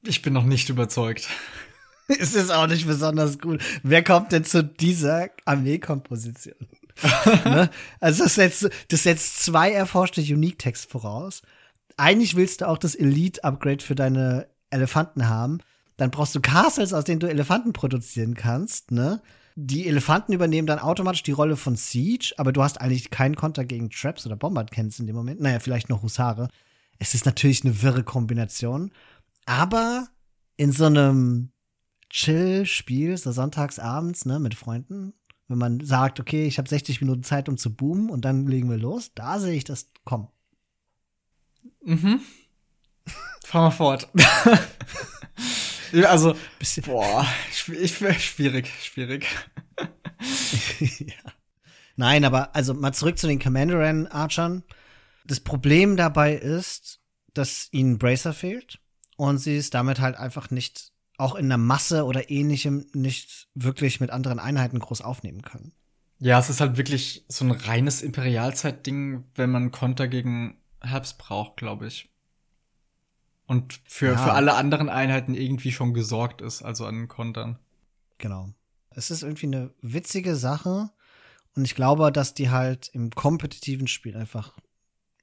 [0.06, 1.28] Ich bin noch nicht überzeugt.
[2.08, 3.62] es ist auch nicht besonders gut.
[3.82, 6.54] Wer kommt denn zu dieser Armeekomposition?
[7.44, 7.70] ne?
[8.00, 11.42] Also das setzt, das setzt zwei erforschte Unique-Text voraus.
[11.96, 15.58] Eigentlich willst du auch das Elite-Upgrade für deine Elefanten haben.
[15.96, 19.22] Dann brauchst du Castles, aus denen du Elefanten produzieren kannst, ne?
[19.58, 23.64] Die Elefanten übernehmen dann automatisch die Rolle von Siege, aber du hast eigentlich keinen Konter
[23.64, 25.40] gegen Traps oder Bombardcans in dem Moment.
[25.40, 26.48] Naja, vielleicht noch Husare.
[26.98, 28.90] Es ist natürlich eine wirre Kombination.
[29.46, 30.08] Aber
[30.56, 31.52] in so einem
[32.10, 35.14] Chill-Spiel, so sonntags abends, ne, mit Freunden,
[35.48, 38.68] wenn man sagt, okay, ich habe 60 Minuten Zeit, um zu boomen und dann legen
[38.68, 40.28] wir los, da sehe ich das kommen.
[41.82, 42.20] Mhm.
[43.44, 44.08] Fahren wir fort.
[46.04, 49.26] also, bisschen, boah, ich, schwierig, schwierig.
[50.80, 51.14] ja.
[51.94, 54.64] Nein, aber also mal zurück zu den Commanderan-Archern.
[55.24, 57.00] Das Problem dabei ist,
[57.32, 58.80] dass ihnen Bracer fehlt
[59.16, 64.00] und sie es damit halt einfach nicht, auch in der Masse oder ähnlichem, nicht wirklich
[64.00, 65.72] mit anderen Einheiten groß aufnehmen können.
[66.18, 71.56] Ja, es ist halt wirklich so ein reines Imperialzeit-Ding, wenn man Konter gegen Herbst braucht,
[71.56, 72.10] glaube ich.
[73.46, 74.16] Und für, ja.
[74.16, 77.58] für alle anderen Einheiten irgendwie schon gesorgt ist, also an Kontern.
[78.18, 78.50] Genau.
[78.90, 80.90] Es ist irgendwie eine witzige Sache.
[81.54, 84.56] Und ich glaube, dass die halt im kompetitiven Spiel einfach,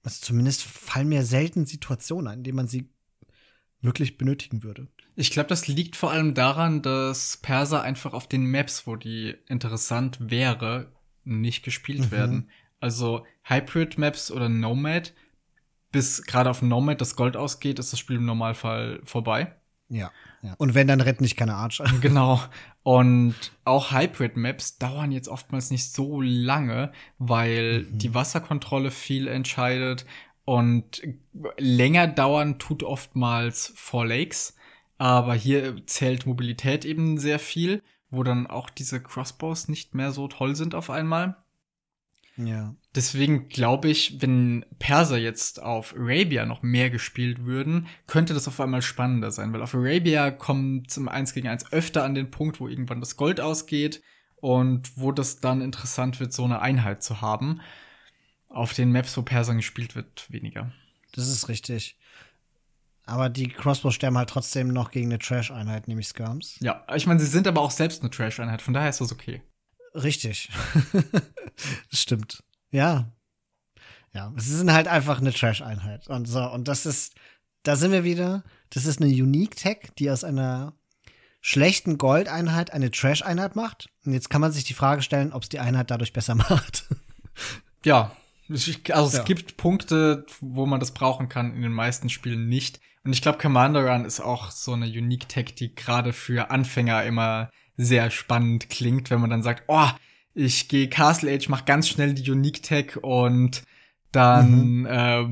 [0.03, 2.89] also zumindest fallen mir selten Situationen ein, in denen man sie
[3.83, 4.87] wirklich benötigen würde.
[5.15, 9.35] Ich glaube, das liegt vor allem daran, dass Perser einfach auf den Maps, wo die
[9.47, 10.91] interessant wäre,
[11.23, 12.11] nicht gespielt mhm.
[12.11, 12.49] werden.
[12.79, 15.13] Also Hybrid Maps oder Nomad,
[15.91, 19.53] bis gerade auf Nomad das Gold ausgeht, ist das Spiel im Normalfall vorbei.
[19.89, 20.11] Ja,
[20.41, 20.55] ja.
[20.57, 21.85] Und wenn, dann retten nicht keine Archer.
[22.01, 22.41] Genau.
[22.81, 27.97] Und auch Hybrid-Maps dauern jetzt oftmals nicht so lange, weil mhm.
[27.97, 30.05] die Wasserkontrolle viel entscheidet
[30.45, 31.01] und
[31.57, 34.55] länger dauern tut oftmals Four Lakes,
[34.97, 40.27] aber hier zählt Mobilität eben sehr viel, wo dann auch diese Crossbows nicht mehr so
[40.27, 41.37] toll sind auf einmal.
[42.35, 42.75] Ja.
[42.95, 48.59] Deswegen glaube ich, wenn Perser jetzt auf Arabia noch mehr gespielt würden, könnte das auf
[48.59, 52.59] einmal spannender sein, weil auf Arabia kommt zum 1 gegen 1 öfter an den Punkt,
[52.59, 54.01] wo irgendwann das Gold ausgeht
[54.35, 57.61] und wo das dann interessant wird, so eine Einheit zu haben
[58.53, 60.71] auf den Maps, wo Persern gespielt wird, weniger.
[61.13, 61.97] Das ist richtig.
[63.05, 66.57] Aber die Crossbows sterben halt trotzdem noch gegen eine Trash-Einheit, nämlich Skirms.
[66.61, 69.41] Ja, ich meine, sie sind aber auch selbst eine Trash-Einheit, von daher ist das okay.
[69.93, 70.49] Richtig.
[71.91, 72.43] das stimmt.
[72.71, 73.11] Ja.
[74.13, 76.07] Ja, sie sind halt einfach eine Trash-Einheit.
[76.07, 77.15] Und so, und das ist,
[77.63, 78.43] da sind wir wieder.
[78.69, 80.73] Das ist eine Unique-Tech, die aus einer
[81.41, 83.89] schlechten Gold-Einheit eine Trash-Einheit macht.
[84.05, 86.85] Und jetzt kann man sich die Frage stellen, ob es die Einheit dadurch besser macht.
[87.83, 88.15] Ja,
[88.49, 89.23] also es ja.
[89.23, 92.79] gibt Punkte, wo man das brauchen kann, in den meisten Spielen nicht.
[93.03, 97.03] Und ich glaube, Commander Run ist auch so eine Unique Tech, die gerade für Anfänger
[97.03, 99.89] immer sehr spannend klingt, wenn man dann sagt, oh,
[100.33, 103.63] ich gehe Castle Age, mach ganz schnell die Unique Tech und
[104.13, 104.85] dann mhm.
[104.85, 105.25] äh,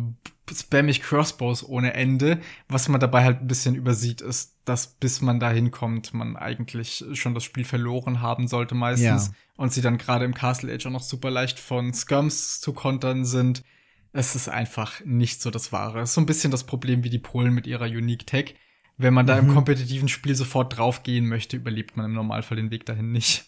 [0.53, 2.41] spam ich Crossbows ohne Ende.
[2.67, 7.05] Was man dabei halt ein bisschen übersieht, ist, dass bis man da hinkommt, man eigentlich
[7.13, 9.27] schon das Spiel verloren haben sollte meistens.
[9.27, 9.33] Ja.
[9.55, 13.25] Und sie dann gerade im Castle Age auch noch super leicht von Skums zu kontern
[13.25, 13.63] sind.
[14.11, 16.01] Es ist einfach nicht so das Wahre.
[16.01, 18.55] Es ist so ein bisschen das Problem wie die Polen mit ihrer Unique Tech.
[18.97, 19.49] Wenn man da mhm.
[19.49, 23.45] im kompetitiven Spiel sofort draufgehen möchte, überlebt man im Normalfall den Weg dahin nicht.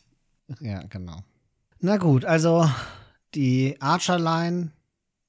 [0.62, 1.24] Ja, genau.
[1.80, 2.70] Na gut, also
[3.36, 4.72] die Archer-Line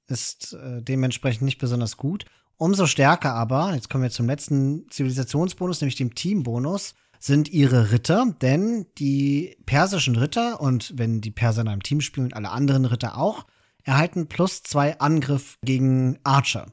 [0.09, 2.25] ist äh, dementsprechend nicht besonders gut.
[2.57, 8.35] Umso stärker aber, jetzt kommen wir zum letzten Zivilisationsbonus, nämlich dem Teambonus, sind ihre Ritter,
[8.43, 12.85] denn die persischen Ritter und wenn die Perser in einem Team spielen und alle anderen
[12.85, 13.47] Ritter auch,
[13.83, 16.67] erhalten plus zwei Angriff gegen Archer.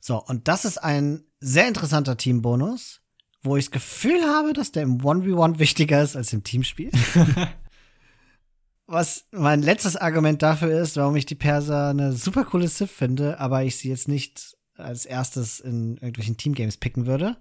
[0.00, 3.00] So, und das ist ein sehr interessanter Teambonus,
[3.42, 6.90] wo ich das Gefühl habe, dass der im 1v1 wichtiger ist als im Teamspiel.
[8.86, 13.40] Was mein letztes Argument dafür ist, warum ich die Perser eine super coole Civ finde,
[13.40, 17.36] aber ich sie jetzt nicht als erstes in irgendwelchen Teamgames picken würde.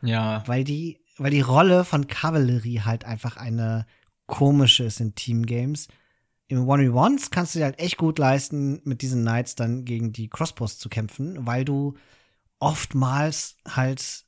[0.00, 0.42] Ja.
[0.46, 3.86] Weil die, weil die Rolle von Kavallerie halt einfach eine
[4.26, 5.86] komische ist in Teamgames.
[6.48, 10.28] Im 1v1s kannst du dir halt echt gut leisten, mit diesen Knights dann gegen die
[10.28, 11.94] Crossbows zu kämpfen, weil du
[12.58, 14.24] oftmals halt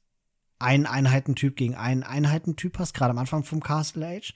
[0.59, 4.35] einen Einheitentyp gegen einen Einheitentyp hast, gerade am Anfang vom Castle Age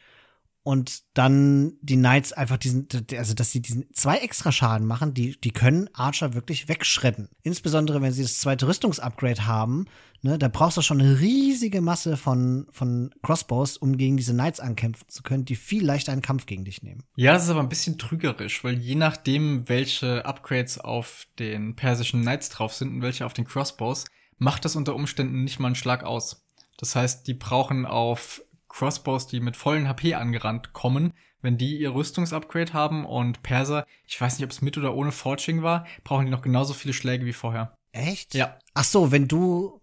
[0.69, 5.41] und dann die Knights einfach diesen, also dass sie diesen zwei extra Schaden machen, die,
[5.41, 7.31] die können Archer wirklich wegschredden.
[7.43, 9.87] Insbesondere wenn sie das zweite Rüstungsupgrade haben,
[10.21, 14.61] ne, da brauchst du schon eine riesige Masse von, von Crossbows, um gegen diese Knights
[14.61, 17.03] ankämpfen zu können, die viel leichter einen Kampf gegen dich nehmen.
[17.17, 22.21] Ja, das ist aber ein bisschen trügerisch, weil je nachdem, welche Upgrades auf den persischen
[22.21, 24.05] Knights drauf sind und welche auf den Crossbows,
[24.37, 26.45] macht das unter Umständen nicht mal einen Schlag aus.
[26.77, 31.95] Das heißt, die brauchen auf Crossbows, die mit vollen HP angerannt kommen, wenn die ihr
[31.95, 36.27] Rüstungsupgrade haben und Perser, ich weiß nicht, ob es mit oder ohne Forging war, brauchen
[36.27, 37.77] die noch genauso viele Schläge wie vorher.
[37.93, 38.35] Echt?
[38.35, 38.59] Ja.
[38.75, 39.81] Ach so, wenn du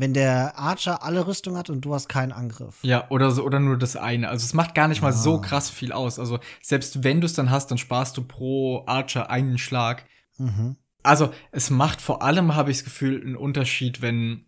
[0.00, 2.78] wenn der Archer alle Rüstung hat und du hast keinen Angriff.
[2.82, 4.30] Ja, oder so, oder nur das eine.
[4.30, 5.40] Also es macht gar nicht mal so ah.
[5.40, 6.18] krass viel aus.
[6.18, 10.06] Also selbst wenn du es dann hast, dann sparst du pro Archer einen Schlag.
[10.38, 10.76] Mhm.
[11.02, 14.46] Also es macht vor allem, habe ich das Gefühl, einen Unterschied, wenn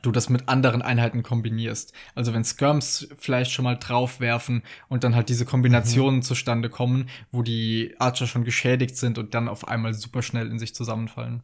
[0.00, 1.92] du das mit anderen Einheiten kombinierst.
[2.14, 6.22] Also wenn Skirms vielleicht schon mal draufwerfen und dann halt diese Kombinationen mhm.
[6.22, 10.58] zustande kommen, wo die Archer schon geschädigt sind und dann auf einmal super schnell in
[10.58, 11.42] sich zusammenfallen.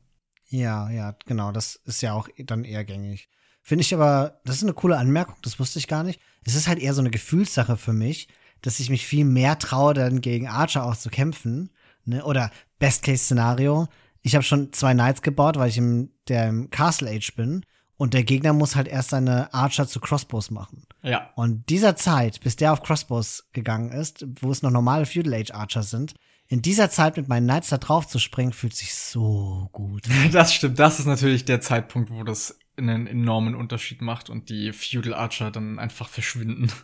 [0.49, 3.29] Ja, ja, genau, das ist ja auch dann eher gängig.
[3.63, 6.21] Finde ich aber, das ist eine coole Anmerkung, das wusste ich gar nicht.
[6.45, 8.29] Es ist halt eher so eine Gefühlssache für mich,
[8.63, 11.71] dass ich mich viel mehr traue, dann gegen Archer auch zu kämpfen.
[12.07, 12.25] Ne?
[12.25, 13.89] Oder Best-Case-Szenario,
[14.23, 17.65] ich habe schon zwei Knights gebaut, weil ich im, der im Castle Age bin
[17.99, 20.87] und der Gegner muss halt erst seine Archer zu Crossbows machen.
[21.03, 21.31] Ja.
[21.35, 25.51] Und dieser Zeit, bis der auf Crossbows gegangen ist, wo es noch normale Feudal Age
[25.51, 26.15] Archer sind,
[26.47, 30.05] in dieser Zeit mit meinen Knights da drauf zu springen, fühlt sich so gut.
[30.33, 30.79] Das stimmt.
[30.79, 35.51] Das ist natürlich der Zeitpunkt, wo das einen enormen Unterschied macht und die Feudal Archer
[35.51, 36.73] dann einfach verschwinden.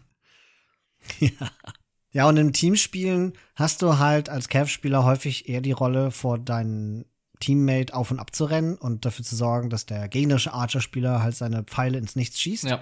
[1.21, 1.51] Ja.
[2.13, 7.05] Ja, und im Teamspielen hast du halt als Cav-Spieler häufig eher die Rolle vor deinen
[7.41, 11.37] Teammate auf und ab zu rennen und dafür zu sorgen, dass der gegnerische Archer-Spieler halt
[11.37, 12.65] seine Pfeile ins Nichts schießt.
[12.65, 12.81] Ja.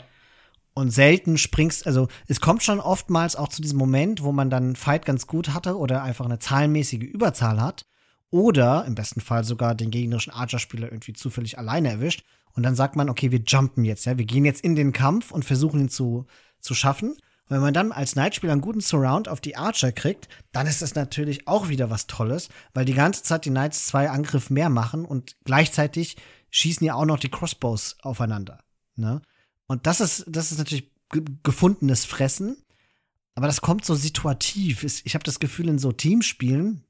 [0.74, 4.64] Und selten springst, also es kommt schon oftmals auch zu diesem Moment, wo man dann
[4.64, 7.86] einen Fight ganz gut hatte oder einfach eine zahlenmäßige Überzahl hat.
[8.30, 12.24] Oder im besten Fall sogar den gegnerischen Archer-Spieler irgendwie zufällig alleine erwischt.
[12.54, 15.30] Und dann sagt man, okay, wir jumpen jetzt, ja, wir gehen jetzt in den Kampf
[15.32, 16.26] und versuchen ihn zu,
[16.60, 17.14] zu schaffen
[17.48, 20.94] wenn man dann als Nightspieler einen guten Surround auf die Archer kriegt, dann ist das
[20.94, 25.04] natürlich auch wieder was Tolles, weil die ganze Zeit die Knights zwei Angriff mehr machen
[25.04, 26.16] und gleichzeitig
[26.50, 28.62] schießen ja auch noch die Crossbows aufeinander.
[28.96, 29.22] Ne?
[29.66, 30.90] Und das ist, das ist natürlich
[31.42, 32.56] gefundenes Fressen.
[33.34, 34.84] Aber das kommt so situativ.
[35.04, 36.84] Ich habe das Gefühl, in so Teamspielen,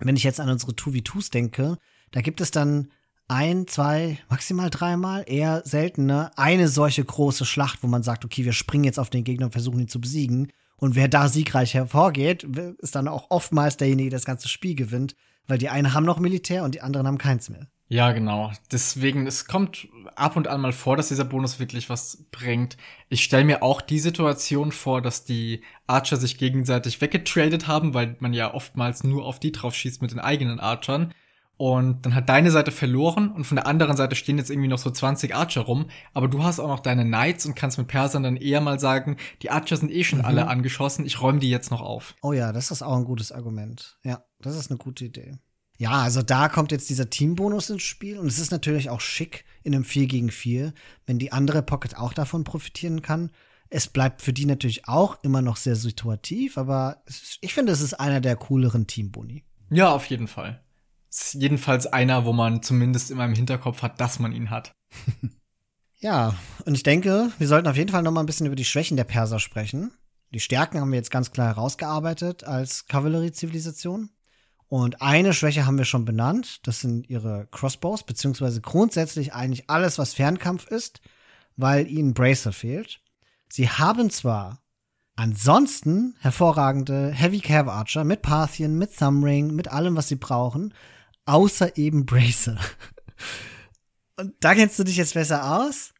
[0.00, 1.78] wenn ich jetzt an unsere 2v2s denke,
[2.10, 2.90] da gibt es dann
[3.28, 8.52] ein, zwei, maximal dreimal, eher seltener, eine solche große Schlacht, wo man sagt, okay, wir
[8.52, 10.50] springen jetzt auf den Gegner und versuchen ihn zu besiegen.
[10.76, 12.44] Und wer da siegreich hervorgeht,
[12.78, 15.14] ist dann auch oftmals derjenige, der das ganze Spiel gewinnt,
[15.46, 17.68] weil die einen haben noch Militär und die anderen haben keins mehr.
[17.90, 18.52] Ja, genau.
[18.70, 22.76] Deswegen, es kommt ab und an mal vor, dass dieser Bonus wirklich was bringt.
[23.08, 28.16] Ich stelle mir auch die Situation vor, dass die Archer sich gegenseitig weggetradet haben, weil
[28.20, 31.14] man ja oftmals nur auf die drauf schießt mit den eigenen Archern.
[31.58, 34.78] Und dann hat deine Seite verloren und von der anderen Seite stehen jetzt irgendwie noch
[34.78, 35.90] so 20 Archer rum.
[36.14, 39.16] Aber du hast auch noch deine Knights und kannst mit Persern dann eher mal sagen,
[39.42, 40.24] die Archer sind eh schon mhm.
[40.24, 42.14] alle angeschossen, ich räume die jetzt noch auf.
[42.22, 43.98] Oh ja, das ist auch ein gutes Argument.
[44.04, 45.38] Ja, das ist eine gute Idee.
[45.78, 49.44] Ja, also da kommt jetzt dieser Teambonus ins Spiel und es ist natürlich auch schick
[49.64, 50.72] in einem 4 gegen 4,
[51.06, 53.32] wenn die andere Pocket auch davon profitieren kann.
[53.68, 57.02] Es bleibt für die natürlich auch immer noch sehr situativ, aber
[57.40, 59.44] ich finde, es ist einer der cooleren Teamboni.
[59.70, 60.62] Ja, auf jeden Fall.
[61.10, 64.72] Ist jedenfalls einer, wo man zumindest immer im Hinterkopf hat, dass man ihn hat.
[65.98, 66.34] ja,
[66.64, 68.96] und ich denke, wir sollten auf jeden Fall noch mal ein bisschen über die Schwächen
[68.96, 69.92] der Perser sprechen.
[70.32, 74.10] Die Stärken haben wir jetzt ganz klar herausgearbeitet als Kavalleriezivilisation.
[74.68, 76.66] Und eine Schwäche haben wir schon benannt.
[76.66, 81.00] Das sind ihre Crossbows, beziehungsweise grundsätzlich eigentlich alles, was Fernkampf ist,
[81.56, 83.00] weil ihnen Bracer fehlt.
[83.48, 84.60] Sie haben zwar
[85.16, 90.74] ansonsten hervorragende Heavy Cav Archer mit Parthian, mit Thumbring, mit allem, was sie brauchen,
[91.28, 92.58] außer eben Bracer.
[94.16, 95.92] Und da kennst du dich jetzt besser aus?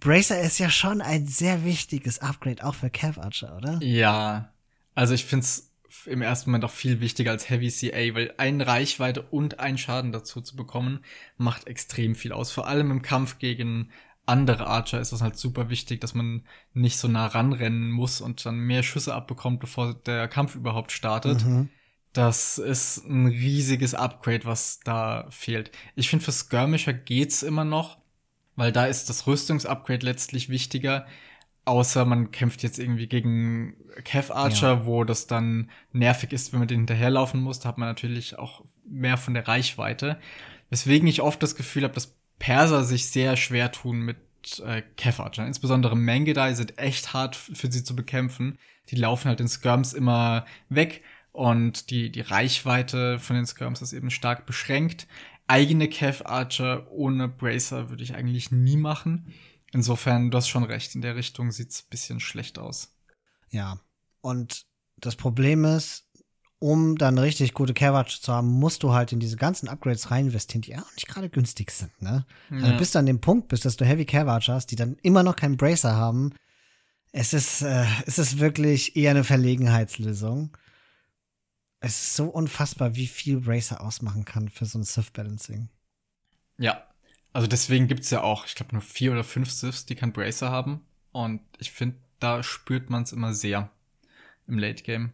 [0.00, 3.78] Bracer ist ja schon ein sehr wichtiges Upgrade, auch für Cav Archer, oder?
[3.82, 4.52] Ja.
[4.94, 5.70] Also ich find's
[6.06, 10.12] im ersten Moment auch viel wichtiger als Heavy CA, weil eine Reichweite und ein Schaden
[10.12, 11.04] dazu zu bekommen,
[11.36, 12.50] macht extrem viel aus.
[12.50, 13.90] Vor allem im Kampf gegen
[14.26, 18.44] andere Archer ist das halt super wichtig, dass man nicht so nah ranrennen muss und
[18.44, 21.44] dann mehr Schüsse abbekommt, bevor der Kampf überhaupt startet.
[21.44, 21.68] Mhm.
[22.14, 25.72] Das ist ein riesiges Upgrade, was da fehlt.
[25.96, 27.98] Ich finde, für Skirmisher geht's immer noch,
[28.54, 31.06] weil da ist das Rüstungsupgrade letztlich wichtiger.
[31.64, 34.86] Außer man kämpft jetzt irgendwie gegen Kev Archer, ja.
[34.86, 37.58] wo das dann nervig ist, wenn man den hinterherlaufen muss.
[37.58, 40.20] Da hat man natürlich auch mehr von der Reichweite.
[40.70, 44.18] Weswegen ich oft das Gefühl habe, dass Perser sich sehr schwer tun mit
[44.64, 45.48] äh, Kev Archer.
[45.48, 48.56] Insbesondere Mangedai sind echt hart für sie zu bekämpfen.
[48.90, 51.02] Die laufen halt in Skirms immer weg
[51.34, 55.08] und die, die Reichweite von den Skirms ist eben stark beschränkt.
[55.48, 59.34] Eigene Kev Archer ohne Bracer würde ich eigentlich nie machen.
[59.72, 62.94] Insofern, du hast schon recht, in der Richtung sieht's bisschen schlecht aus.
[63.50, 63.80] Ja.
[64.20, 64.64] Und
[64.96, 66.08] das Problem ist,
[66.60, 70.26] um dann richtig gute Carriage zu haben, musst du halt in diese ganzen Upgrades rein
[70.26, 72.26] investieren, die auch nicht gerade günstig sind, ne?
[72.52, 72.58] Ja.
[72.58, 75.24] Also bis du an dem Punkt bist, dass du Heavy Carriage hast, die dann immer
[75.24, 76.32] noch keinen Bracer haben.
[77.10, 80.56] Es ist, äh, es ist wirklich eher eine Verlegenheitslösung.
[81.86, 85.68] Es ist so unfassbar, wie viel Bracer ausmachen kann für so ein Sith Balancing.
[86.56, 86.82] Ja,
[87.34, 90.50] also deswegen gibt's ja auch, ich glaube, nur vier oder fünf Siths, die kein Bracer
[90.50, 90.80] haben.
[91.12, 93.68] Und ich finde, da spürt man es immer sehr
[94.46, 95.12] im Late Game.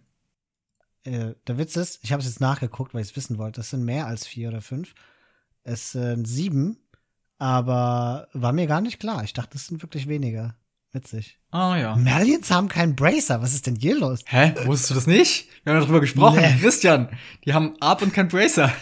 [1.03, 3.62] Äh, der Witz ist, ich habe es jetzt nachgeguckt, weil ich es wissen wollte.
[3.62, 4.95] Es sind mehr als vier oder fünf.
[5.64, 6.79] Es sind sieben,
[7.39, 9.25] aber war mir gar nicht klar.
[9.25, 10.55] Ich dachte, es sind wirklich weniger.
[10.93, 11.38] Witzig.
[11.53, 11.97] Ah, oh, ja.
[11.97, 13.41] Malians haben keinen Bracer.
[13.43, 14.20] Was ist denn hier los?
[14.26, 14.55] Hä?
[14.64, 15.49] Wusstest du das nicht?
[15.62, 16.41] Wir haben darüber gesprochen.
[16.41, 16.59] Nee.
[16.61, 17.09] Christian,
[17.45, 18.72] die haben Arp und kein Bracer.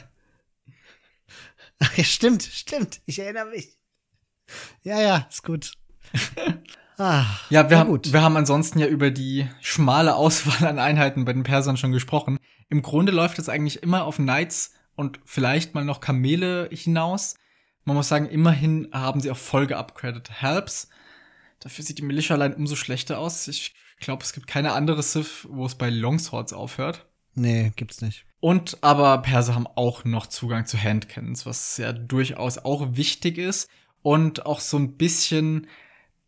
[1.81, 3.01] Ach ja, stimmt, stimmt.
[3.05, 3.77] Ich erinnere mich.
[4.83, 5.73] Ja, ja, ist gut.
[6.99, 11.35] ah, ja, wir, haben, wir haben ansonsten ja über die schmale Auswahl an Einheiten bei
[11.35, 12.39] den Persern schon gesprochen.
[12.71, 17.37] Im Grunde läuft es eigentlich immer auf Knights und vielleicht mal noch Kamele hinaus.
[17.85, 20.89] Man muss sagen, immerhin haben sie auch voll geupgradet Helps.
[21.61, 23.49] Dafür sieht die Militia-Line umso schlechter aus.
[23.49, 27.07] Ich glaube, es gibt keine andere Sith, wo es bei Longswords aufhört.
[27.35, 28.25] Nee, gibt's nicht.
[28.41, 33.69] Und aber Perser haben auch noch Zugang zu Handcannons, was ja durchaus auch wichtig ist
[34.03, 35.67] und auch so ein bisschen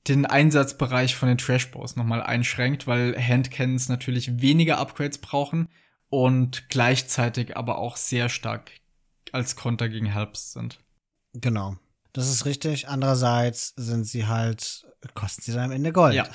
[0.09, 5.69] den Einsatzbereich von den Trashbows nochmal einschränkt, weil Handcannons natürlich weniger Upgrades brauchen
[6.09, 8.73] und gleichzeitig aber auch sehr stark
[9.33, 10.81] als Konter gegen Helps sind.
[11.35, 11.77] Genau.
[12.13, 12.89] Das ist richtig.
[12.89, 16.15] Andererseits sind sie halt, kosten sie dann am Ende Gold.
[16.15, 16.29] Ja.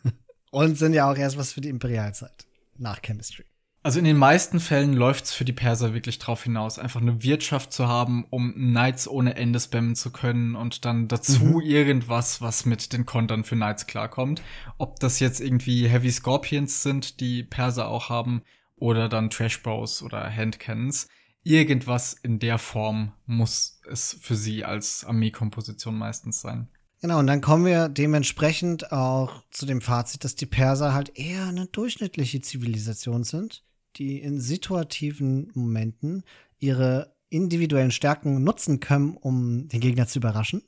[0.50, 2.46] und sind ja auch erst was für die Imperialzeit.
[2.76, 3.44] Nach Chemistry.
[3.82, 7.70] Also in den meisten Fällen läuft's für die Perser wirklich drauf hinaus, einfach eine Wirtschaft
[7.70, 11.60] zu haben, um Knights ohne Ende spammen zu können und dann dazu mhm.
[11.60, 14.40] irgendwas, was mit den Kontern für Knights klarkommt.
[14.78, 18.42] Ob das jetzt irgendwie Heavy Scorpions sind, die Perser auch haben,
[18.76, 21.08] oder dann Trash Bows oder Handcannons.
[21.42, 26.68] Irgendwas in der Form muss es für sie als Armeekomposition meistens sein.
[27.04, 31.44] Genau, und dann kommen wir dementsprechend auch zu dem Fazit, dass die Perser halt eher
[31.44, 33.62] eine durchschnittliche Zivilisation sind
[33.96, 36.24] die in situativen Momenten
[36.58, 40.62] ihre individuellen Stärken nutzen können, um den Gegner zu überraschen.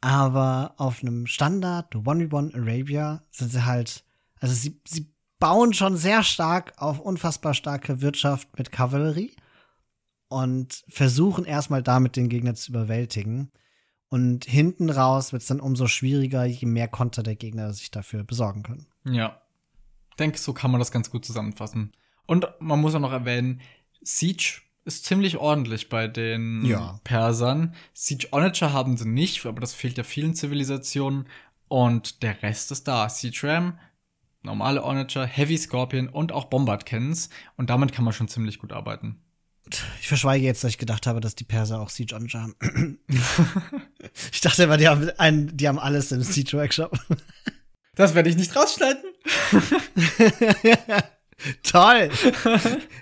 [0.00, 4.04] Aber auf einem Standard 1v1 Arabia sind sie halt,
[4.38, 9.34] also sie, sie bauen schon sehr stark auf unfassbar starke Wirtschaft mit Kavallerie
[10.28, 13.50] und versuchen erstmal damit den Gegner zu überwältigen.
[14.10, 18.24] Und hinten raus wird es dann umso schwieriger, je mehr Konter der Gegner sich dafür
[18.24, 18.86] besorgen können.
[19.04, 19.40] Ja.
[20.10, 21.92] Ich denke, so kann man das ganz gut zusammenfassen.
[22.26, 23.60] Und man muss auch noch erwähnen,
[24.02, 26.98] Siege ist ziemlich ordentlich bei den ja.
[27.04, 27.74] Persern.
[27.92, 31.26] Siege Onager haben sie nicht, aber das fehlt ja vielen Zivilisationen.
[31.68, 33.08] Und der Rest ist da.
[33.08, 33.78] Siege Ram,
[34.42, 37.30] normale Onager, Heavy Scorpion und auch Bombard Cannons.
[37.56, 39.22] Und damit kann man schon ziemlich gut arbeiten.
[40.00, 42.98] Ich verschweige jetzt, dass ich gedacht habe, dass die Perser auch Siege Onager haben.
[44.32, 46.98] ich dachte immer, die haben, einen, die haben alles im Siege Workshop.
[47.94, 49.02] Das werde ich nicht rausschneiden.
[51.62, 52.10] Toll.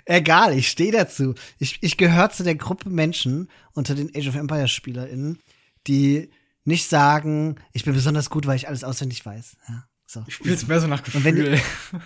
[0.05, 1.35] Egal, ich stehe dazu.
[1.57, 5.39] Ich, ich gehöre zu der Gruppe Menschen unter den Age of Empires SpielerInnen,
[5.87, 6.31] die
[6.63, 9.57] nicht sagen, ich bin besonders gut, weil ich alles auswendig weiß.
[9.67, 10.23] Ja, so.
[10.27, 11.59] Ich spiele es mehr so nach Gefühl.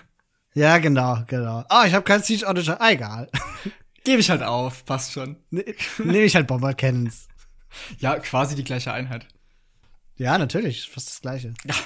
[0.54, 1.66] ja, genau, genau.
[1.70, 2.80] Oh, ich habe kein Siege Auditor.
[2.80, 3.30] Ah, egal.
[4.04, 5.38] Gebe ich halt auf, passt schon.
[5.50, 5.64] Ne,
[5.98, 7.28] Nehme ich halt Bomber Cannons.
[8.00, 9.28] Ja, quasi die gleiche Einheit.
[10.18, 11.54] Ja, natürlich, fast das gleiche.
[11.66, 11.76] Ja.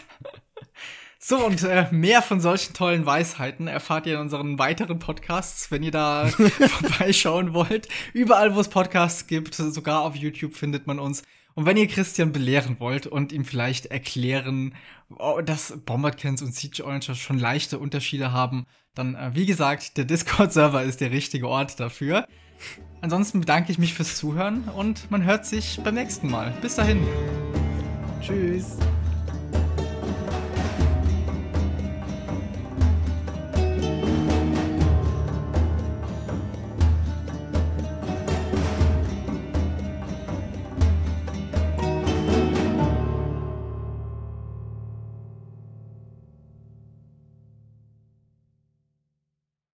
[1.19, 5.83] So, und äh, mehr von solchen tollen Weisheiten erfahrt ihr in unseren weiteren Podcasts, wenn
[5.83, 7.89] ihr da vorbeischauen wollt.
[8.13, 11.23] Überall, wo es Podcasts gibt, sogar auf YouTube findet man uns.
[11.53, 14.73] Und wenn ihr Christian belehren wollt und ihm vielleicht erklären,
[15.17, 18.65] oh, dass Bombardcans und Siege Orange schon leichte Unterschiede haben,
[18.97, 22.27] dann, äh, wie gesagt, der Discord-Server ist der richtige Ort dafür.
[23.01, 26.53] Ansonsten bedanke ich mich fürs Zuhören und man hört sich beim nächsten Mal.
[26.61, 27.05] Bis dahin.
[28.21, 28.77] Tschüss.